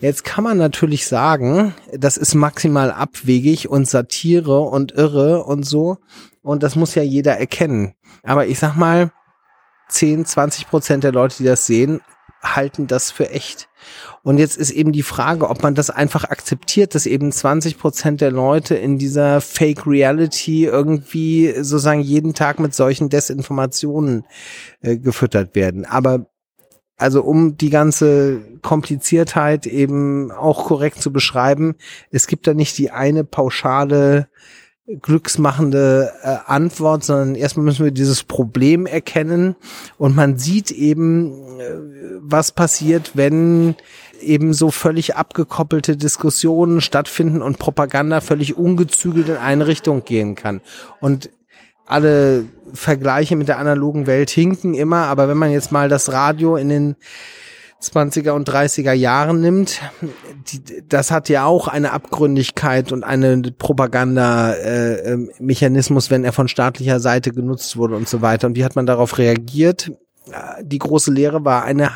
Jetzt 0.01 0.25
kann 0.25 0.45
man 0.45 0.57
natürlich 0.57 1.07
sagen, 1.07 1.75
das 1.93 2.17
ist 2.17 2.35
maximal 2.35 2.91
abwegig 2.91 3.69
und 3.69 3.87
Satire 3.87 4.61
und 4.61 4.93
irre 4.93 5.45
und 5.45 5.65
so. 5.65 5.99
Und 6.43 6.63
das 6.63 6.75
muss 6.75 6.95
ja 6.95 7.03
jeder 7.03 7.37
erkennen. 7.37 7.93
Aber 8.23 8.47
ich 8.47 8.59
sag 8.59 8.77
mal, 8.77 9.13
10, 9.91 10.25
20 10.25 10.69
Prozent 10.69 11.05
der 11.05 11.13
Leute, 11.13 11.37
die 11.39 11.45
das 11.45 11.67
sehen, 11.67 12.01
halten 12.41 12.87
das 12.87 13.11
für 13.11 13.31
echt. 13.31 13.69
Und 14.23 14.39
jetzt 14.39 14.57
ist 14.57 14.71
eben 14.71 14.93
die 14.93 15.03
Frage, 15.03 15.49
ob 15.49 15.63
man 15.63 15.75
das 15.75 15.91
einfach 15.91 16.25
akzeptiert, 16.25 16.95
dass 16.95 17.07
eben 17.07 17.33
20 17.33 17.79
Prozent 17.79 18.21
der 18.21 18.31
Leute 18.31 18.75
in 18.75 18.99
dieser 18.99 19.41
Fake 19.41 19.87
Reality 19.87 20.67
irgendwie 20.67 21.53
sozusagen 21.57 22.01
jeden 22.01 22.35
Tag 22.35 22.59
mit 22.59 22.75
solchen 22.75 23.09
Desinformationen 23.09 24.27
äh, 24.81 24.97
gefüttert 24.99 25.55
werden. 25.55 25.85
Aber 25.85 26.27
also 26.97 27.23
um 27.23 27.57
die 27.57 27.71
ganze 27.71 28.43
Kompliziertheit 28.61 29.67
eben 29.67 30.31
auch 30.31 30.67
korrekt 30.67 31.01
zu 31.01 31.11
beschreiben, 31.11 31.77
es 32.11 32.27
gibt 32.27 32.47
da 32.47 32.53
nicht 32.53 32.77
die 32.77 32.91
eine 32.91 33.25
pauschale 33.25 34.29
glücksmachende 35.01 36.13
äh, 36.23 36.37
Antwort, 36.47 37.05
sondern 37.05 37.35
erstmal 37.35 37.65
müssen 37.65 37.85
wir 37.85 37.93
dieses 37.93 38.25
Problem 38.25 38.87
erkennen 38.87 39.57
und 39.99 40.17
man 40.17 40.39
sieht 40.39 40.71
eben, 40.71 41.33
äh, 41.59 41.75
was 42.21 42.53
passiert, 42.53 43.13
wenn 43.15 43.77
eben 44.21 44.53
so 44.53 44.71
völlig 44.71 45.17
abgekoppelte 45.17 45.97
Diskussionen 45.97 46.81
stattfinden 46.81 47.43
und 47.43 47.59
Propaganda 47.59 48.21
völlig 48.21 48.57
ungezügelt 48.57 49.29
in 49.29 49.37
eine 49.37 49.67
Richtung 49.67 50.05
gehen 50.05 50.35
kann. 50.35 50.61
Und 51.01 51.31
alle 51.87 52.45
Vergleiche 52.73 53.35
mit 53.37 53.49
der 53.49 53.59
analogen 53.59 54.07
Welt 54.07 54.31
hinken 54.31 54.75
immer, 54.75 55.07
aber 55.07 55.29
wenn 55.29 55.37
man 55.37 55.51
jetzt 55.51 55.73
mal 55.73 55.89
das 55.89 56.13
Radio 56.13 56.57
in 56.57 56.69
den 56.69 56.97
20er 57.81 58.33
und 58.33 58.49
30er 58.49 58.93
Jahren 58.93 59.41
nimmt, 59.41 59.81
die, 60.53 60.83
das 60.87 61.11
hat 61.11 61.29
ja 61.29 61.47
auch 61.47 61.67
eine 61.69 61.93
Abgründigkeit 61.93 62.93
und 62.93 63.05
eine 63.05 63.41
Propaganda-Mechanismus, 63.57 66.07
äh, 66.07 66.11
wenn 66.11 66.25
er 66.25 66.33
von 66.33 66.49
staatlicher 66.49 66.99
Seite 67.01 67.31
genutzt 67.31 67.77
wurde 67.77 67.97
und 67.97 68.09
so 68.09 68.23
weiter. 68.23 68.47
Und 68.49 68.57
wie 68.57 68.65
hat 68.65 68.77
man 68.77 68.87
darauf 68.87 69.19
reagiert? 69.19 69.93
Die 70.63 70.79
große 70.79 71.11
Lehre 71.11 71.45
war 71.45 71.65
eine 71.65 71.91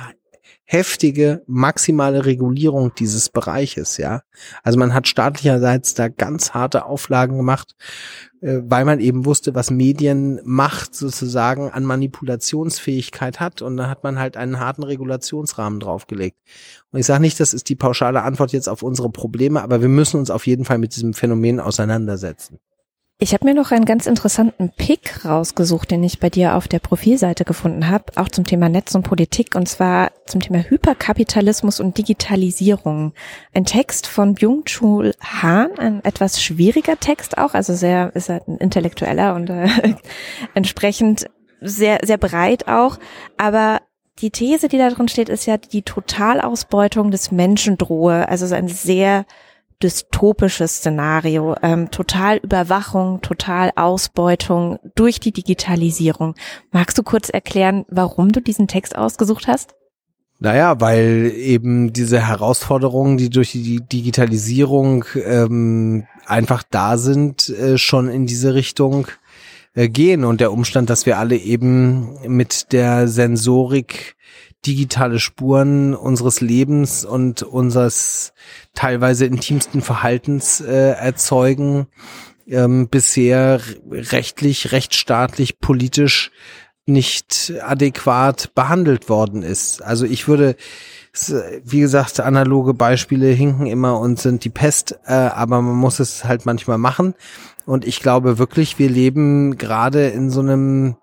heftige 0.64 1.42
maximale 1.46 2.24
Regulierung 2.24 2.92
dieses 2.94 3.28
Bereiches, 3.28 3.96
ja. 3.96 4.22
Also 4.62 4.78
man 4.78 4.94
hat 4.94 5.08
staatlicherseits 5.08 5.94
da 5.94 6.08
ganz 6.08 6.52
harte 6.52 6.86
Auflagen 6.86 7.36
gemacht, 7.36 7.74
äh, 8.40 8.60
weil 8.64 8.84
man 8.84 9.00
eben 9.00 9.24
wusste, 9.24 9.54
was 9.54 9.70
Medienmacht 9.70 10.94
sozusagen 10.94 11.70
an 11.70 11.84
Manipulationsfähigkeit 11.84 13.40
hat 13.40 13.62
und 13.62 13.76
da 13.76 13.88
hat 13.88 14.04
man 14.04 14.18
halt 14.18 14.36
einen 14.36 14.60
harten 14.60 14.82
Regulationsrahmen 14.82 15.80
draufgelegt. 15.80 16.38
Und 16.90 17.00
ich 17.00 17.06
sage 17.06 17.20
nicht, 17.20 17.40
das 17.40 17.54
ist 17.54 17.68
die 17.68 17.76
pauschale 17.76 18.22
Antwort 18.22 18.52
jetzt 18.52 18.68
auf 18.68 18.82
unsere 18.82 19.10
Probleme, 19.10 19.62
aber 19.62 19.80
wir 19.80 19.88
müssen 19.88 20.18
uns 20.18 20.30
auf 20.30 20.46
jeden 20.46 20.64
Fall 20.64 20.78
mit 20.78 20.96
diesem 20.96 21.14
Phänomen 21.14 21.60
auseinandersetzen. 21.60 22.58
Ich 23.18 23.32
habe 23.32 23.44
mir 23.46 23.54
noch 23.54 23.70
einen 23.70 23.84
ganz 23.84 24.06
interessanten 24.06 24.72
Pick 24.76 25.24
rausgesucht, 25.24 25.92
den 25.92 26.02
ich 26.02 26.18
bei 26.18 26.30
dir 26.30 26.56
auf 26.56 26.66
der 26.66 26.80
Profilseite 26.80 27.44
gefunden 27.44 27.88
habe, 27.88 28.06
auch 28.16 28.28
zum 28.28 28.44
Thema 28.44 28.68
Netz 28.68 28.92
und 28.96 29.04
Politik, 29.04 29.54
und 29.54 29.68
zwar 29.68 30.10
zum 30.26 30.40
Thema 30.40 30.58
Hyperkapitalismus 30.58 31.78
und 31.78 31.96
Digitalisierung. 31.96 33.12
Ein 33.54 33.66
Text 33.66 34.08
von 34.08 34.34
Byung-Chul 34.34 35.14
Han, 35.20 35.78
ein 35.78 36.04
etwas 36.04 36.42
schwieriger 36.42 36.98
Text 36.98 37.38
auch, 37.38 37.54
also 37.54 37.74
sehr, 37.74 38.14
ist 38.16 38.30
halt 38.30 38.48
ein 38.48 38.58
intellektueller 38.58 39.36
und 39.36 39.48
äh, 39.48 39.68
entsprechend 40.54 41.26
sehr, 41.60 42.00
sehr 42.02 42.18
breit 42.18 42.66
auch, 42.66 42.98
aber 43.36 43.80
die 44.20 44.30
These, 44.30 44.68
die 44.68 44.78
da 44.78 44.90
drin 44.90 45.08
steht, 45.08 45.28
ist 45.28 45.46
ja 45.46 45.56
die 45.56 45.82
Totalausbeutung 45.82 47.12
des 47.12 47.30
Menschen 47.30 47.78
drohe, 47.78 48.28
also 48.28 48.46
so 48.46 48.56
ein 48.56 48.68
sehr 48.68 49.24
dystopisches 49.84 50.78
Szenario, 50.78 51.54
ähm, 51.62 51.90
total 51.90 52.38
Überwachung, 52.38 53.20
total 53.20 53.70
Ausbeutung 53.76 54.78
durch 54.96 55.20
die 55.20 55.32
Digitalisierung. 55.32 56.34
Magst 56.72 56.98
du 56.98 57.02
kurz 57.02 57.28
erklären, 57.28 57.84
warum 57.88 58.32
du 58.32 58.40
diesen 58.40 58.66
Text 58.66 58.96
ausgesucht 58.96 59.46
hast? 59.46 59.74
Naja, 60.40 60.80
weil 60.80 61.32
eben 61.36 61.92
diese 61.92 62.26
Herausforderungen, 62.26 63.16
die 63.18 63.30
durch 63.30 63.52
die 63.52 63.80
Digitalisierung 63.80 65.04
ähm, 65.24 66.06
einfach 66.26 66.62
da 66.68 66.98
sind, 66.98 67.50
äh, 67.50 67.78
schon 67.78 68.08
in 68.08 68.26
diese 68.26 68.54
Richtung 68.54 69.06
äh, 69.74 69.88
gehen 69.88 70.24
und 70.24 70.40
der 70.40 70.52
Umstand, 70.52 70.90
dass 70.90 71.06
wir 71.06 71.18
alle 71.18 71.36
eben 71.36 72.18
mit 72.26 72.72
der 72.72 73.06
Sensorik 73.06 74.16
digitale 74.66 75.18
Spuren 75.18 75.94
unseres 75.94 76.40
Lebens 76.40 77.04
und 77.04 77.42
unseres 77.42 78.32
teilweise 78.74 79.26
intimsten 79.26 79.82
Verhaltens 79.82 80.60
äh, 80.60 80.90
erzeugen, 80.92 81.86
ähm, 82.46 82.88
bisher 82.88 83.60
rechtlich, 83.90 84.72
rechtsstaatlich, 84.72 85.60
politisch 85.60 86.30
nicht 86.86 87.52
adäquat 87.62 88.54
behandelt 88.54 89.08
worden 89.08 89.42
ist. 89.42 89.82
Also 89.82 90.04
ich 90.04 90.28
würde, 90.28 90.56
wie 91.64 91.80
gesagt, 91.80 92.20
analoge 92.20 92.74
Beispiele 92.74 93.28
hinken 93.28 93.66
immer 93.66 93.98
und 93.98 94.18
sind 94.18 94.44
die 94.44 94.50
Pest, 94.50 94.98
äh, 95.06 95.12
aber 95.12 95.62
man 95.62 95.76
muss 95.76 95.98
es 95.98 96.24
halt 96.24 96.44
manchmal 96.44 96.78
machen. 96.78 97.14
Und 97.64 97.86
ich 97.86 98.00
glaube 98.00 98.38
wirklich, 98.38 98.78
wir 98.78 98.90
leben 98.90 99.56
gerade 99.56 100.08
in 100.08 100.28
so 100.28 100.40
einem 100.40 100.96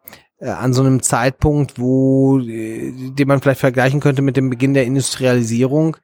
an 0.50 0.74
so 0.74 0.82
einem 0.82 1.04
Zeitpunkt, 1.04 1.80
wo, 1.80 2.40
äh, 2.40 2.92
den 2.92 3.28
man 3.28 3.42
vielleicht 3.42 3.60
vergleichen 3.60 4.00
könnte 4.00 4.22
mit 4.22 4.38
dem 4.38 4.50
Beginn 4.50 4.74
der 4.74 4.86
Industrialisierung, 4.86 5.98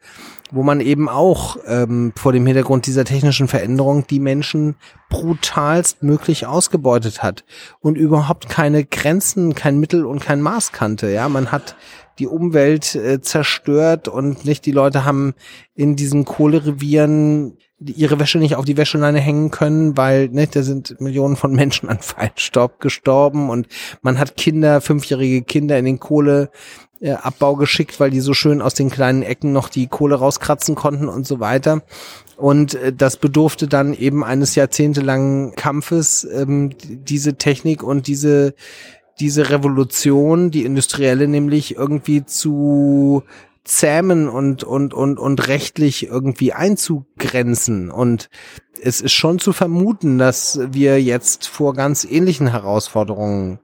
wo 0.51 0.63
man 0.63 0.79
eben 0.79 1.09
auch 1.09 1.57
ähm, 1.65 2.13
vor 2.15 2.33
dem 2.33 2.45
Hintergrund 2.45 2.85
dieser 2.85 3.03
technischen 3.03 3.47
Veränderung 3.47 4.05
die 4.07 4.19
Menschen 4.19 4.75
brutalst 5.09 6.03
möglich 6.03 6.45
ausgebeutet 6.45 7.23
hat 7.23 7.43
und 7.79 7.97
überhaupt 7.97 8.47
keine 8.47 8.85
Grenzen, 8.85 9.55
kein 9.55 9.79
Mittel 9.79 10.05
und 10.05 10.21
kein 10.21 10.41
Maß 10.41 10.71
kannte. 10.71 11.09
Ja, 11.09 11.27
man 11.29 11.51
hat 11.51 11.75
die 12.19 12.27
Umwelt 12.27 12.95
äh, 12.95 13.21
zerstört 13.21 14.07
und 14.07 14.45
nicht 14.45 14.65
die 14.65 14.71
Leute 14.71 15.03
haben 15.03 15.33
in 15.75 15.95
diesen 15.95 16.25
Kohlerevieren 16.25 17.57
ihre 17.79 18.19
Wäsche 18.19 18.39
nicht 18.39 18.55
auf 18.55 18.65
die 18.65 18.77
Wäscheleine 18.77 19.19
hängen 19.19 19.51
können, 19.51 19.97
weil 19.97 20.29
ne, 20.29 20.47
da 20.47 20.63
sind 20.63 20.99
Millionen 20.99 21.35
von 21.35 21.53
Menschen 21.53 21.89
an 21.89 21.99
Feinstaub 21.99 22.79
gestorben 22.79 23.49
und 23.49 23.67
man 24.01 24.17
hat 24.17 24.35
Kinder, 24.35 24.81
fünfjährige 24.81 25.43
Kinder 25.43 25.77
in 25.77 25.85
den 25.85 25.99
Kohleabbau 25.99 27.55
geschickt, 27.55 27.99
weil 27.99 28.09
die 28.09 28.19
so 28.19 28.33
schön 28.33 28.61
aus 28.61 28.73
den 28.73 28.89
kleinen 28.89 29.21
Ecken 29.21 29.53
noch 29.53 29.69
die 29.69 29.87
Kohle 29.87 30.15
rauskratzen 30.15 30.75
konnten 30.75 31.07
und 31.07 31.27
so 31.27 31.39
weiter. 31.39 31.83
Und 32.35 32.75
äh, 32.75 32.93
das 32.93 33.17
bedurfte 33.17 33.67
dann 33.67 33.93
eben 33.93 34.23
eines 34.23 34.55
jahrzehntelangen 34.55 35.55
Kampfes, 35.55 36.27
ähm, 36.31 36.71
diese 36.79 37.35
Technik 37.35 37.83
und 37.83 38.07
diese 38.07 38.55
diese 39.19 39.49
Revolution, 39.49 40.51
die 40.51 40.63
industrielle 40.63 41.27
nämlich 41.27 41.75
irgendwie 41.75 42.23
zu 42.23 43.23
zähmen 43.67 44.29
und, 44.29 44.63
und, 44.63 44.93
und, 44.93 45.19
und 45.19 45.47
rechtlich 45.47 46.07
irgendwie 46.07 46.53
einzugrenzen. 46.53 47.91
Und 47.91 48.29
es 48.81 49.01
ist 49.01 49.13
schon 49.13 49.39
zu 49.39 49.53
vermuten, 49.53 50.17
dass 50.17 50.59
wir 50.71 51.01
jetzt 51.01 51.47
vor 51.47 51.73
ganz 51.73 52.05
ähnlichen 52.05 52.47
Herausforderungen 52.47 53.59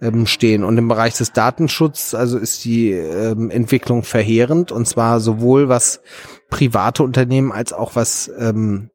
ähm, 0.00 0.26
stehen. 0.26 0.64
Und 0.64 0.76
im 0.78 0.88
Bereich 0.88 1.16
des 1.16 1.32
Datenschutzes, 1.32 2.14
also 2.14 2.38
ist 2.38 2.64
die 2.64 2.90
ähm, 2.92 3.50
Entwicklung 3.50 4.02
verheerend. 4.02 4.72
Und 4.72 4.86
zwar 4.86 5.20
sowohl 5.20 5.68
was 5.68 6.00
private 6.50 7.02
Unternehmen 7.02 7.52
als 7.52 7.72
auch 7.72 7.96
was 7.96 8.30
ähm, 8.38 8.90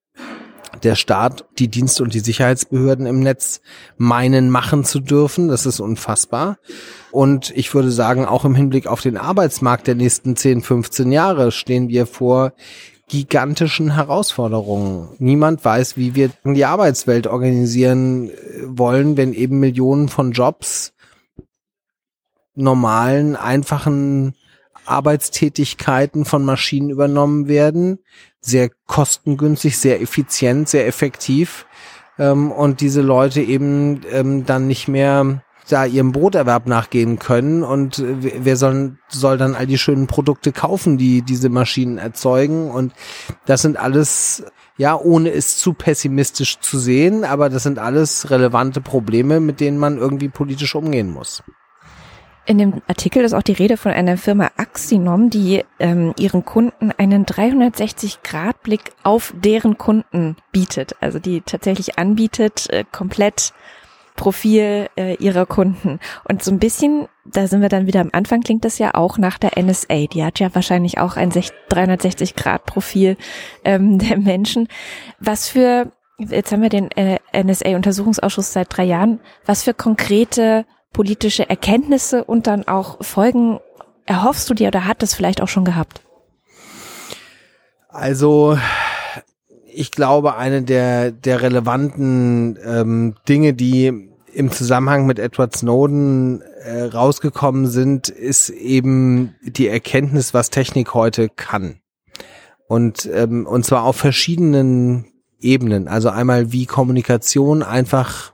der 0.83 0.95
Staat, 0.95 1.45
die 1.57 1.67
Dienste 1.67 2.03
und 2.03 2.13
die 2.13 2.19
Sicherheitsbehörden 2.19 3.05
im 3.05 3.19
Netz 3.19 3.61
meinen, 3.97 4.49
machen 4.49 4.83
zu 4.83 4.99
dürfen. 4.99 5.47
Das 5.47 5.65
ist 5.65 5.79
unfassbar. 5.79 6.57
Und 7.11 7.51
ich 7.55 7.73
würde 7.73 7.91
sagen, 7.91 8.25
auch 8.25 8.45
im 8.45 8.55
Hinblick 8.55 8.87
auf 8.87 9.01
den 9.01 9.17
Arbeitsmarkt 9.17 9.87
der 9.87 9.95
nächsten 9.95 10.35
10, 10.35 10.61
15 10.61 11.11
Jahre 11.11 11.51
stehen 11.51 11.89
wir 11.89 12.05
vor 12.05 12.53
gigantischen 13.09 13.95
Herausforderungen. 13.95 15.09
Niemand 15.17 15.65
weiß, 15.65 15.97
wie 15.97 16.15
wir 16.15 16.29
die 16.43 16.65
Arbeitswelt 16.65 17.27
organisieren 17.27 18.29
äh, 18.29 18.33
wollen, 18.65 19.17
wenn 19.17 19.33
eben 19.33 19.59
Millionen 19.59 20.09
von 20.09 20.31
Jobs 20.31 20.93
normalen, 22.55 23.35
einfachen 23.35 24.35
Arbeitstätigkeiten 24.89 26.25
von 26.25 26.43
Maschinen 26.43 26.89
übernommen 26.89 27.47
werden. 27.47 27.99
Sehr 28.41 28.69
kostengünstig, 28.87 29.77
sehr 29.77 30.01
effizient, 30.01 30.69
sehr 30.69 30.87
effektiv. 30.87 31.65
Ähm, 32.17 32.51
und 32.51 32.81
diese 32.81 33.01
Leute 33.01 33.41
eben 33.41 34.01
ähm, 34.11 34.45
dann 34.45 34.67
nicht 34.67 34.87
mehr 34.87 35.43
da 35.69 35.85
ihrem 35.85 36.11
Broterwerb 36.11 36.65
nachgehen 36.65 37.19
können 37.19 37.63
und 37.63 38.03
wer 38.03 38.55
soll, 38.55 38.97
soll 39.07 39.37
dann 39.37 39.53
all 39.53 39.67
die 39.67 39.77
schönen 39.77 40.07
Produkte 40.07 40.51
kaufen, 40.51 40.97
die 40.97 41.21
diese 41.21 41.49
Maschinen 41.49 41.99
erzeugen 41.99 42.71
und 42.71 42.93
das 43.45 43.61
sind 43.61 43.77
alles 43.77 44.43
ja, 44.79 44.97
ohne 44.97 45.29
es 45.31 45.57
zu 45.57 45.73
pessimistisch 45.73 46.59
zu 46.61 46.79
sehen, 46.79 47.25
aber 47.25 47.49
das 47.49 47.63
sind 47.63 47.79
alles 47.79 48.31
relevante 48.31 48.79
Probleme, 48.79 49.41
mit 49.41 49.59
denen 49.59 49.77
man 49.77 49.97
irgendwie 49.97 50.29
politisch 50.29 50.73
umgehen 50.73 51.11
muss. 51.11 51.43
In 52.49 52.57
dem 52.57 52.81
Artikel 52.87 53.23
ist 53.23 53.33
auch 53.33 53.43
die 53.43 53.53
Rede 53.53 53.77
von 53.77 53.91
einer 53.91 54.17
Firma 54.17 54.49
Axinom, 54.57 55.29
die 55.29 55.63
ähm, 55.77 56.15
ihren 56.17 56.45
Kunden 56.45 56.91
einen 56.91 57.27
360-Grad-Blick 57.27 58.91
auf 59.03 59.35
deren 59.37 59.77
Kunden 59.77 60.35
bietet. 60.51 60.95
Also 60.99 61.19
die 61.19 61.41
tatsächlich 61.41 61.99
anbietet, 61.99 62.67
äh, 62.71 62.85
komplett 62.91 63.53
Profil 64.15 64.87
äh, 64.97 65.13
ihrer 65.17 65.45
Kunden. 65.45 65.99
Und 66.27 66.43
so 66.43 66.49
ein 66.49 66.57
bisschen, 66.57 67.07
da 67.23 67.45
sind 67.45 67.61
wir 67.61 67.69
dann 67.69 67.85
wieder 67.85 68.01
am 68.01 68.09
Anfang, 68.13 68.41
klingt 68.41 68.65
das 68.65 68.79
ja 68.79 68.95
auch 68.95 69.19
nach 69.19 69.37
der 69.37 69.51
NSA. 69.61 70.07
Die 70.07 70.23
hat 70.23 70.39
ja 70.39 70.49
wahrscheinlich 70.55 70.97
auch 70.97 71.17
ein 71.17 71.29
360-Grad-Profil 71.29 73.15
ähm, 73.63 73.99
der 73.99 74.17
Menschen. 74.17 74.69
Was 75.19 75.47
für, 75.47 75.91
jetzt 76.17 76.51
haben 76.51 76.63
wir 76.63 76.69
den 76.69 76.89
äh, 76.97 77.19
NSA-Untersuchungsausschuss 77.31 78.53
seit 78.53 78.75
drei 78.75 78.85
Jahren, 78.85 79.19
was 79.45 79.61
für 79.61 79.75
konkrete 79.75 80.65
politische 80.93 81.49
Erkenntnisse 81.49 82.23
und 82.23 82.47
dann 82.47 82.67
auch 82.67 83.03
Folgen 83.03 83.59
erhoffst 84.05 84.49
du 84.49 84.53
dir 84.53 84.67
oder 84.69 84.85
hat 84.85 85.03
es 85.03 85.13
vielleicht 85.13 85.41
auch 85.41 85.47
schon 85.47 85.65
gehabt? 85.65 86.01
Also 87.89 88.57
ich 89.71 89.91
glaube, 89.91 90.35
eine 90.35 90.63
der, 90.63 91.11
der 91.11 91.41
relevanten 91.41 92.57
ähm, 92.63 93.15
Dinge, 93.27 93.53
die 93.53 94.09
im 94.33 94.51
Zusammenhang 94.51 95.05
mit 95.05 95.19
Edward 95.19 95.55
Snowden 95.55 96.41
äh, 96.41 96.83
rausgekommen 96.83 97.67
sind, 97.67 98.09
ist 98.09 98.49
eben 98.49 99.35
die 99.41 99.67
Erkenntnis, 99.67 100.33
was 100.33 100.49
Technik 100.49 100.93
heute 100.93 101.29
kann. 101.29 101.79
Und, 102.67 103.09
ähm, 103.11 103.47
und 103.47 103.65
zwar 103.65 103.83
auf 103.83 103.95
verschiedenen 103.95 105.05
Ebenen. 105.39 105.87
Also 105.87 106.09
einmal, 106.09 106.51
wie 106.51 106.65
Kommunikation 106.65 107.63
einfach 107.63 108.33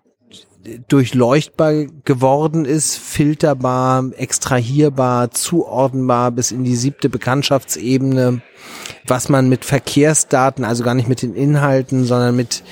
durchleuchtbar 0.88 1.86
geworden 2.04 2.66
ist, 2.66 2.98
filterbar, 2.98 4.06
extrahierbar, 4.18 5.32
zuordnenbar 5.32 6.32
bis 6.32 6.52
in 6.52 6.64
die 6.64 6.76
siebte 6.76 7.10
Bekanntschaftsebene, 7.10 8.42
was 9.08 9.30
man 9.30 9.50
mit 9.50 9.66
Verkehrsdaten, 9.66 10.66
also 10.66 10.84
gar 10.84 10.96
nicht 10.96 11.10
mit 11.10 11.22
den 11.22 11.36
Inhalten, 11.36 12.06
sondern 12.06 12.36
mit 12.36 12.64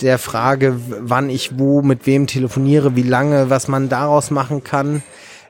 der 0.00 0.18
Frage, 0.18 0.80
wann 1.00 1.30
ich 1.30 1.58
wo, 1.58 1.82
mit 1.82 2.06
wem 2.06 2.26
telefoniere, 2.26 2.96
wie 2.96 3.02
lange, 3.02 3.50
was 3.50 3.68
man 3.68 3.88
daraus 3.88 4.30
machen 4.30 4.64
kann, 4.64 5.02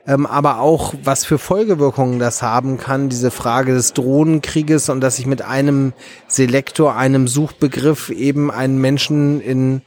ähm, 0.07 0.25
aber 0.25 0.59
auch 0.59 0.93
was 1.03 1.25
für 1.25 1.37
Folgewirkungen 1.37 2.19
das 2.19 2.41
haben 2.41 2.77
kann, 2.77 3.09
diese 3.09 3.31
Frage 3.31 3.73
des 3.73 3.93
Drohnenkrieges 3.93 4.89
und 4.89 5.01
dass 5.01 5.19
ich 5.19 5.25
mit 5.25 5.41
einem 5.41 5.93
Selektor, 6.27 6.95
einem 6.95 7.27
Suchbegriff 7.27 8.09
eben 8.09 8.51
einen 8.51 8.79
Menschen 8.79 9.41
in 9.41 9.81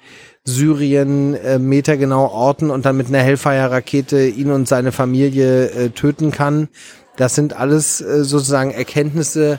Syrien 0.44 1.34
äh, 1.34 1.58
metergenau 1.58 2.26
orten 2.28 2.70
und 2.70 2.84
dann 2.84 2.96
mit 2.96 3.08
einer 3.08 3.20
Hellfire-Rakete 3.20 4.26
ihn 4.26 4.50
und 4.50 4.68
seine 4.68 4.92
Familie 4.92 5.70
äh, 5.70 5.90
töten 5.90 6.30
kann. 6.30 6.68
Das 7.16 7.34
sind 7.34 7.58
alles 7.58 8.00
äh, 8.00 8.24
sozusagen 8.24 8.70
Erkenntnisse, 8.70 9.58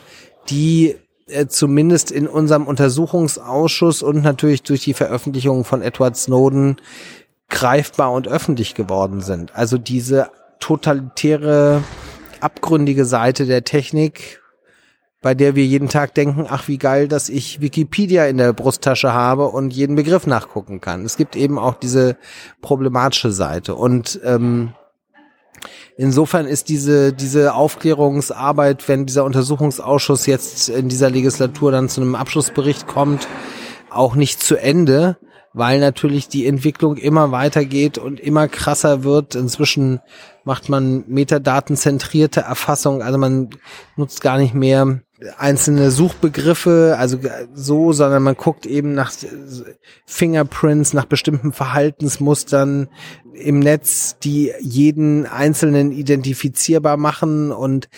die 0.50 0.96
äh, 1.28 1.48
zumindest 1.48 2.12
in 2.12 2.28
unserem 2.28 2.68
Untersuchungsausschuss 2.68 4.04
und 4.04 4.24
natürlich 4.24 4.62
durch 4.62 4.82
die 4.82 4.94
Veröffentlichung 4.94 5.66
von 5.66 5.82
Edward 5.82 6.16
Snowden 6.16 6.78
greifbar 7.50 8.12
und 8.12 8.28
öffentlich 8.28 8.76
geworden 8.76 9.22
sind. 9.22 9.56
Also 9.56 9.80
diese 9.80 10.30
totalitäre, 10.60 11.84
abgründige 12.42 13.06
Seite 13.06 13.48
der 13.48 13.64
Technik, 13.64 14.42
bei 15.26 15.34
der 15.34 15.56
wir 15.56 15.66
jeden 15.66 15.90
Tag 15.90 16.14
denken, 16.14 16.46
ach 16.48 16.68
wie 16.68 16.78
geil, 16.78 17.08
dass 17.08 17.30
ich 17.30 17.60
Wikipedia 17.60 18.28
in 18.28 18.38
der 18.38 18.54
Brusttasche 18.54 19.12
habe 19.12 19.48
und 19.48 19.74
jeden 19.74 19.96
Begriff 19.96 20.28
nachgucken 20.28 20.82
kann. 20.82 21.04
Es 21.04 21.18
gibt 21.18 21.36
eben 21.36 21.58
auch 21.58 21.74
diese 21.74 22.18
problematische 22.62 23.32
Seite. 23.32 23.74
Und 23.74 24.20
ähm, 24.24 24.74
insofern 25.98 26.46
ist 26.46 26.70
diese, 26.70 27.12
diese 27.12 27.56
Aufklärungsarbeit, 27.56 28.88
wenn 28.88 29.08
dieser 29.08 29.24
Untersuchungsausschuss 29.24 30.28
jetzt 30.28 30.70
in 30.70 30.90
dieser 30.90 31.10
Legislatur 31.10 31.72
dann 31.72 31.90
zu 31.90 32.02
einem 32.02 32.14
Abschlussbericht 32.14 32.86
kommt, 32.86 33.28
auch 33.90 34.14
nicht 34.14 34.44
zu 34.44 34.58
Ende, 34.58 35.18
weil 35.54 35.80
natürlich 35.80 36.28
die 36.28 36.46
Entwicklung 36.46 36.98
immer 36.98 37.32
weitergeht 37.32 37.98
und 37.98 38.20
immer 38.20 38.48
krasser 38.48 39.04
wird. 39.04 39.34
Inzwischen 39.34 40.02
macht 40.44 40.70
man 40.70 41.04
metadatenzentrierte 41.08 42.42
Erfassung, 42.42 43.02
also 43.02 43.18
man 43.18 43.50
nutzt 43.96 44.22
gar 44.22 44.38
nicht 44.38 44.54
mehr 44.54 45.00
einzelne 45.38 45.92
Suchbegriffe, 45.92 46.96
also 47.00 47.20
so, 47.54 47.94
sondern 47.94 48.24
man 48.24 48.36
guckt 48.36 48.66
eben 48.66 48.94
nach 48.94 49.12
Fingerprints, 50.06 50.94
nach 50.94 51.06
bestimmten 51.06 51.54
Verhaltensmustern 51.54 52.90
im 53.36 53.60
Netz, 53.60 54.18
die 54.24 54.52
jeden 54.60 55.26
Einzelnen 55.26 55.92
identifizierbar 55.92 56.98
machen 56.98 57.52
und 57.52 57.90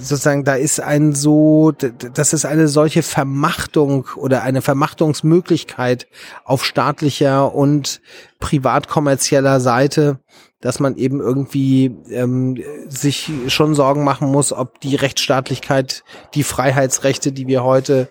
sozusagen 0.00 0.44
da 0.44 0.54
ist 0.54 0.80
ein 0.80 1.14
so, 1.14 1.72
das 1.72 2.32
ist 2.32 2.44
eine 2.44 2.68
solche 2.68 3.02
Vermachtung 3.02 4.06
oder 4.16 4.42
eine 4.42 4.62
Vermachtungsmöglichkeit 4.62 6.06
auf 6.44 6.64
staatlicher 6.64 7.54
und 7.54 8.00
privatkommerzieller 8.40 9.60
Seite, 9.60 10.18
dass 10.60 10.80
man 10.80 10.96
eben 10.96 11.20
irgendwie 11.20 11.96
ähm, 12.10 12.62
sich 12.88 13.30
schon 13.48 13.74
Sorgen 13.74 14.04
machen 14.04 14.28
muss, 14.28 14.52
ob 14.52 14.80
die 14.80 14.96
Rechtsstaatlichkeit, 14.96 16.04
die 16.34 16.44
Freiheitsrechte, 16.44 17.32
die 17.32 17.46
wir 17.46 17.64
heute 17.64 18.08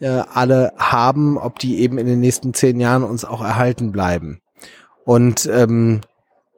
äh, 0.00 0.22
alle 0.32 0.72
haben, 0.78 1.38
ob 1.38 1.58
die 1.58 1.80
eben 1.80 1.98
in 1.98 2.06
den 2.06 2.20
nächsten 2.20 2.54
zehn 2.54 2.80
Jahren 2.80 3.02
uns 3.02 3.24
auch 3.24 3.42
erhalten 3.42 3.92
bleiben. 3.92 4.40
Und 5.08 5.48
ähm, 5.50 6.02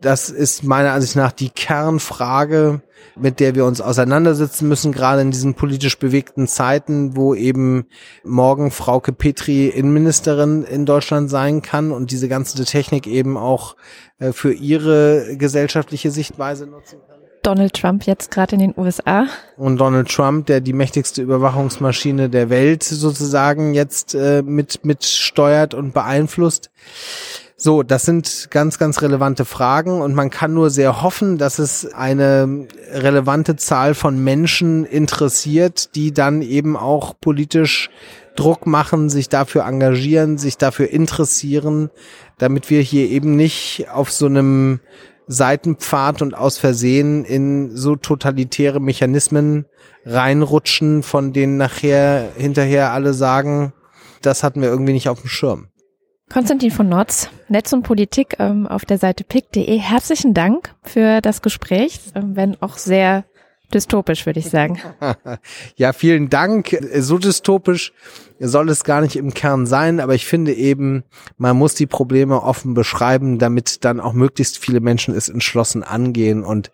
das 0.01 0.29
ist 0.29 0.65
meiner 0.65 0.91
Ansicht 0.91 1.15
nach 1.15 1.31
die 1.31 1.51
Kernfrage, 1.51 2.83
mit 3.15 3.39
der 3.39 3.55
wir 3.55 3.65
uns 3.65 3.81
auseinandersetzen 3.81 4.67
müssen, 4.67 4.91
gerade 4.91 5.23
in 5.23 5.31
diesen 5.31 5.55
politisch 5.55 5.97
bewegten 6.01 6.49
Zeiten, 6.49 7.15
wo 7.15 7.33
eben 7.37 7.87
morgen 8.25 8.73
Frauke 8.73 9.13
Petri 9.13 9.69
Innenministerin 9.69 10.65
in 10.65 10.85
Deutschland 10.85 11.31
sein 11.31 11.63
kann 11.63 11.93
und 11.93 12.11
diese 12.11 12.27
ganze 12.27 12.65
Technik 12.65 13.07
eben 13.07 13.37
auch 13.37 13.77
äh, 14.19 14.33
für 14.33 14.53
ihre 14.53 15.37
gesellschaftliche 15.37 16.11
Sichtweise 16.11 16.67
nutzen 16.67 16.99
kann? 17.07 17.21
Donald 17.45 17.75
Trump 17.75 18.05
jetzt 18.05 18.33
gerade 18.33 18.57
in 18.57 18.61
den 18.61 18.75
USA. 18.77 19.27
Und 19.59 19.77
Donald 19.77 20.09
Trump, 20.09 20.47
der 20.47 20.61
die 20.61 20.73
mächtigste 20.73 21.23
Überwachungsmaschine 21.23 22.29
der 22.29 22.51
Welt 22.51 22.83
sozusagen 22.83 23.75
jetzt 23.75 24.17
äh, 24.17 24.43
mit, 24.43 24.85
mit 24.85 25.05
steuert 25.05 25.73
und 25.73 25.95
beeinflusst. 25.95 26.73
So, 27.63 27.83
das 27.83 28.07
sind 28.07 28.49
ganz, 28.51 28.79
ganz 28.79 29.03
relevante 29.03 29.45
Fragen 29.45 30.01
und 30.01 30.15
man 30.15 30.31
kann 30.31 30.55
nur 30.55 30.71
sehr 30.71 31.03
hoffen, 31.03 31.37
dass 31.37 31.59
es 31.59 31.93
eine 31.93 32.67
relevante 32.91 33.57
Zahl 33.57 33.93
von 33.93 34.25
Menschen 34.25 34.87
interessiert, 34.87 35.95
die 35.95 36.15
dann 36.15 36.41
eben 36.41 36.75
auch 36.75 37.21
politisch 37.21 37.91
Druck 38.35 38.67
machen, 38.67 39.11
sich 39.11 39.29
dafür 39.29 39.67
engagieren, 39.67 40.39
sich 40.39 40.57
dafür 40.57 40.89
interessieren, 40.89 41.91
damit 42.39 42.71
wir 42.71 42.81
hier 42.81 43.11
eben 43.11 43.37
nicht 43.37 43.89
auf 43.93 44.11
so 44.11 44.25
einem 44.25 44.81
Seitenpfad 45.27 46.23
und 46.23 46.35
aus 46.35 46.57
Versehen 46.57 47.27
in 47.27 47.77
so 47.77 47.95
totalitäre 47.95 48.81
Mechanismen 48.81 49.67
reinrutschen, 50.07 51.03
von 51.03 51.35
denen 51.35 51.59
nachher 51.59 52.31
hinterher 52.39 52.93
alle 52.93 53.13
sagen, 53.13 53.75
das 54.23 54.43
hatten 54.43 54.63
wir 54.63 54.71
irgendwie 54.71 54.95
nicht 54.95 55.11
auf 55.11 55.21
dem 55.21 55.29
Schirm. 55.29 55.70
Konstantin 56.33 56.71
von 56.71 56.89
Notz, 56.89 57.29
Netz 57.49 57.73
und 57.73 57.83
Politik 57.83 58.37
ähm, 58.39 58.69
auf 58.69 58.85
der 58.85 58.99
Seite 58.99 59.25
pick.de. 59.25 59.79
Herzlichen 59.79 60.33
Dank 60.33 60.73
für 60.85 61.21
das 61.21 61.43
Gespräch, 61.43 61.99
ähm, 62.15 62.37
wenn 62.37 62.63
auch 62.63 62.79
sehr 62.79 63.25
dystopisch, 63.75 64.27
würde 64.27 64.39
ich 64.39 64.49
sagen. 64.49 64.79
ja, 65.77 65.93
vielen 65.93 66.31
Dank. 66.31 66.77
So 66.99 67.19
dystopisch 67.19 67.93
soll 68.49 68.71
es 68.71 68.85
gar 68.85 69.03
nicht 69.03 69.17
im 69.17 69.35
Kern 69.35 69.67
sein, 69.67 70.01
aber 70.01 70.15
ich 70.15 70.27
finde 70.27 70.55
eben, 70.55 71.05
man 71.37 71.57
muss 71.57 71.75
die 71.75 71.87
Probleme 71.87 72.43
offen 72.43 72.73
beschreiben, 72.73 73.39
damit 73.39 73.85
dann 73.85 74.01
auch 74.01 74.15
möglichst 74.15 74.59
viele 74.59 74.81
Menschen 74.81 75.15
es 75.15 75.29
entschlossen 75.29 75.83
angehen. 75.83 76.43
Und 76.43 76.71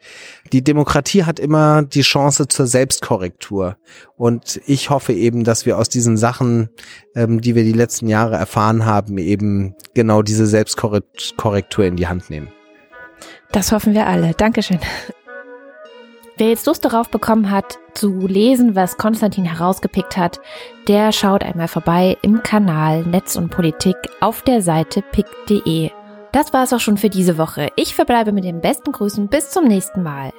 die 0.52 0.62
Demokratie 0.62 1.24
hat 1.24 1.40
immer 1.40 1.82
die 1.82 2.02
Chance 2.02 2.46
zur 2.46 2.68
Selbstkorrektur. 2.68 3.76
Und 4.16 4.60
ich 4.66 4.90
hoffe 4.90 5.12
eben, 5.12 5.42
dass 5.42 5.66
wir 5.66 5.76
aus 5.76 5.88
diesen 5.88 6.16
Sachen, 6.16 6.70
ähm, 7.16 7.40
die 7.40 7.56
wir 7.56 7.64
die 7.64 7.72
letzten 7.72 8.06
Jahre 8.06 8.36
erfahren 8.36 8.86
haben, 8.86 9.18
eben 9.18 9.74
genau 9.94 10.22
diese 10.22 10.46
Selbstkorrektur 10.46 11.84
in 11.84 11.96
die 11.96 12.06
Hand 12.06 12.30
nehmen. 12.30 12.48
Das 13.50 13.72
hoffen 13.72 13.94
wir 13.94 14.06
alle. 14.06 14.34
Dankeschön. 14.34 14.78
Wer 16.38 16.50
jetzt 16.50 16.66
Lust 16.66 16.84
darauf 16.84 17.08
bekommen 17.08 17.50
hat, 17.50 17.78
zu 17.94 18.26
lesen, 18.26 18.74
was 18.74 18.98
Konstantin 18.98 19.46
herausgepickt 19.46 20.18
hat, 20.18 20.38
der 20.86 21.10
schaut 21.12 21.42
einmal 21.42 21.68
vorbei 21.68 22.18
im 22.20 22.42
Kanal 22.42 23.04
Netz 23.04 23.36
und 23.36 23.48
Politik 23.48 23.96
auf 24.20 24.42
der 24.42 24.60
Seite 24.60 25.00
pick.de. 25.00 25.90
Das 26.32 26.52
war 26.52 26.64
es 26.64 26.74
auch 26.74 26.80
schon 26.80 26.98
für 26.98 27.08
diese 27.08 27.38
Woche. 27.38 27.70
Ich 27.76 27.94
verbleibe 27.94 28.32
mit 28.32 28.44
den 28.44 28.60
besten 28.60 28.92
Grüßen. 28.92 29.28
Bis 29.28 29.50
zum 29.50 29.64
nächsten 29.64 30.02
Mal. 30.02 30.30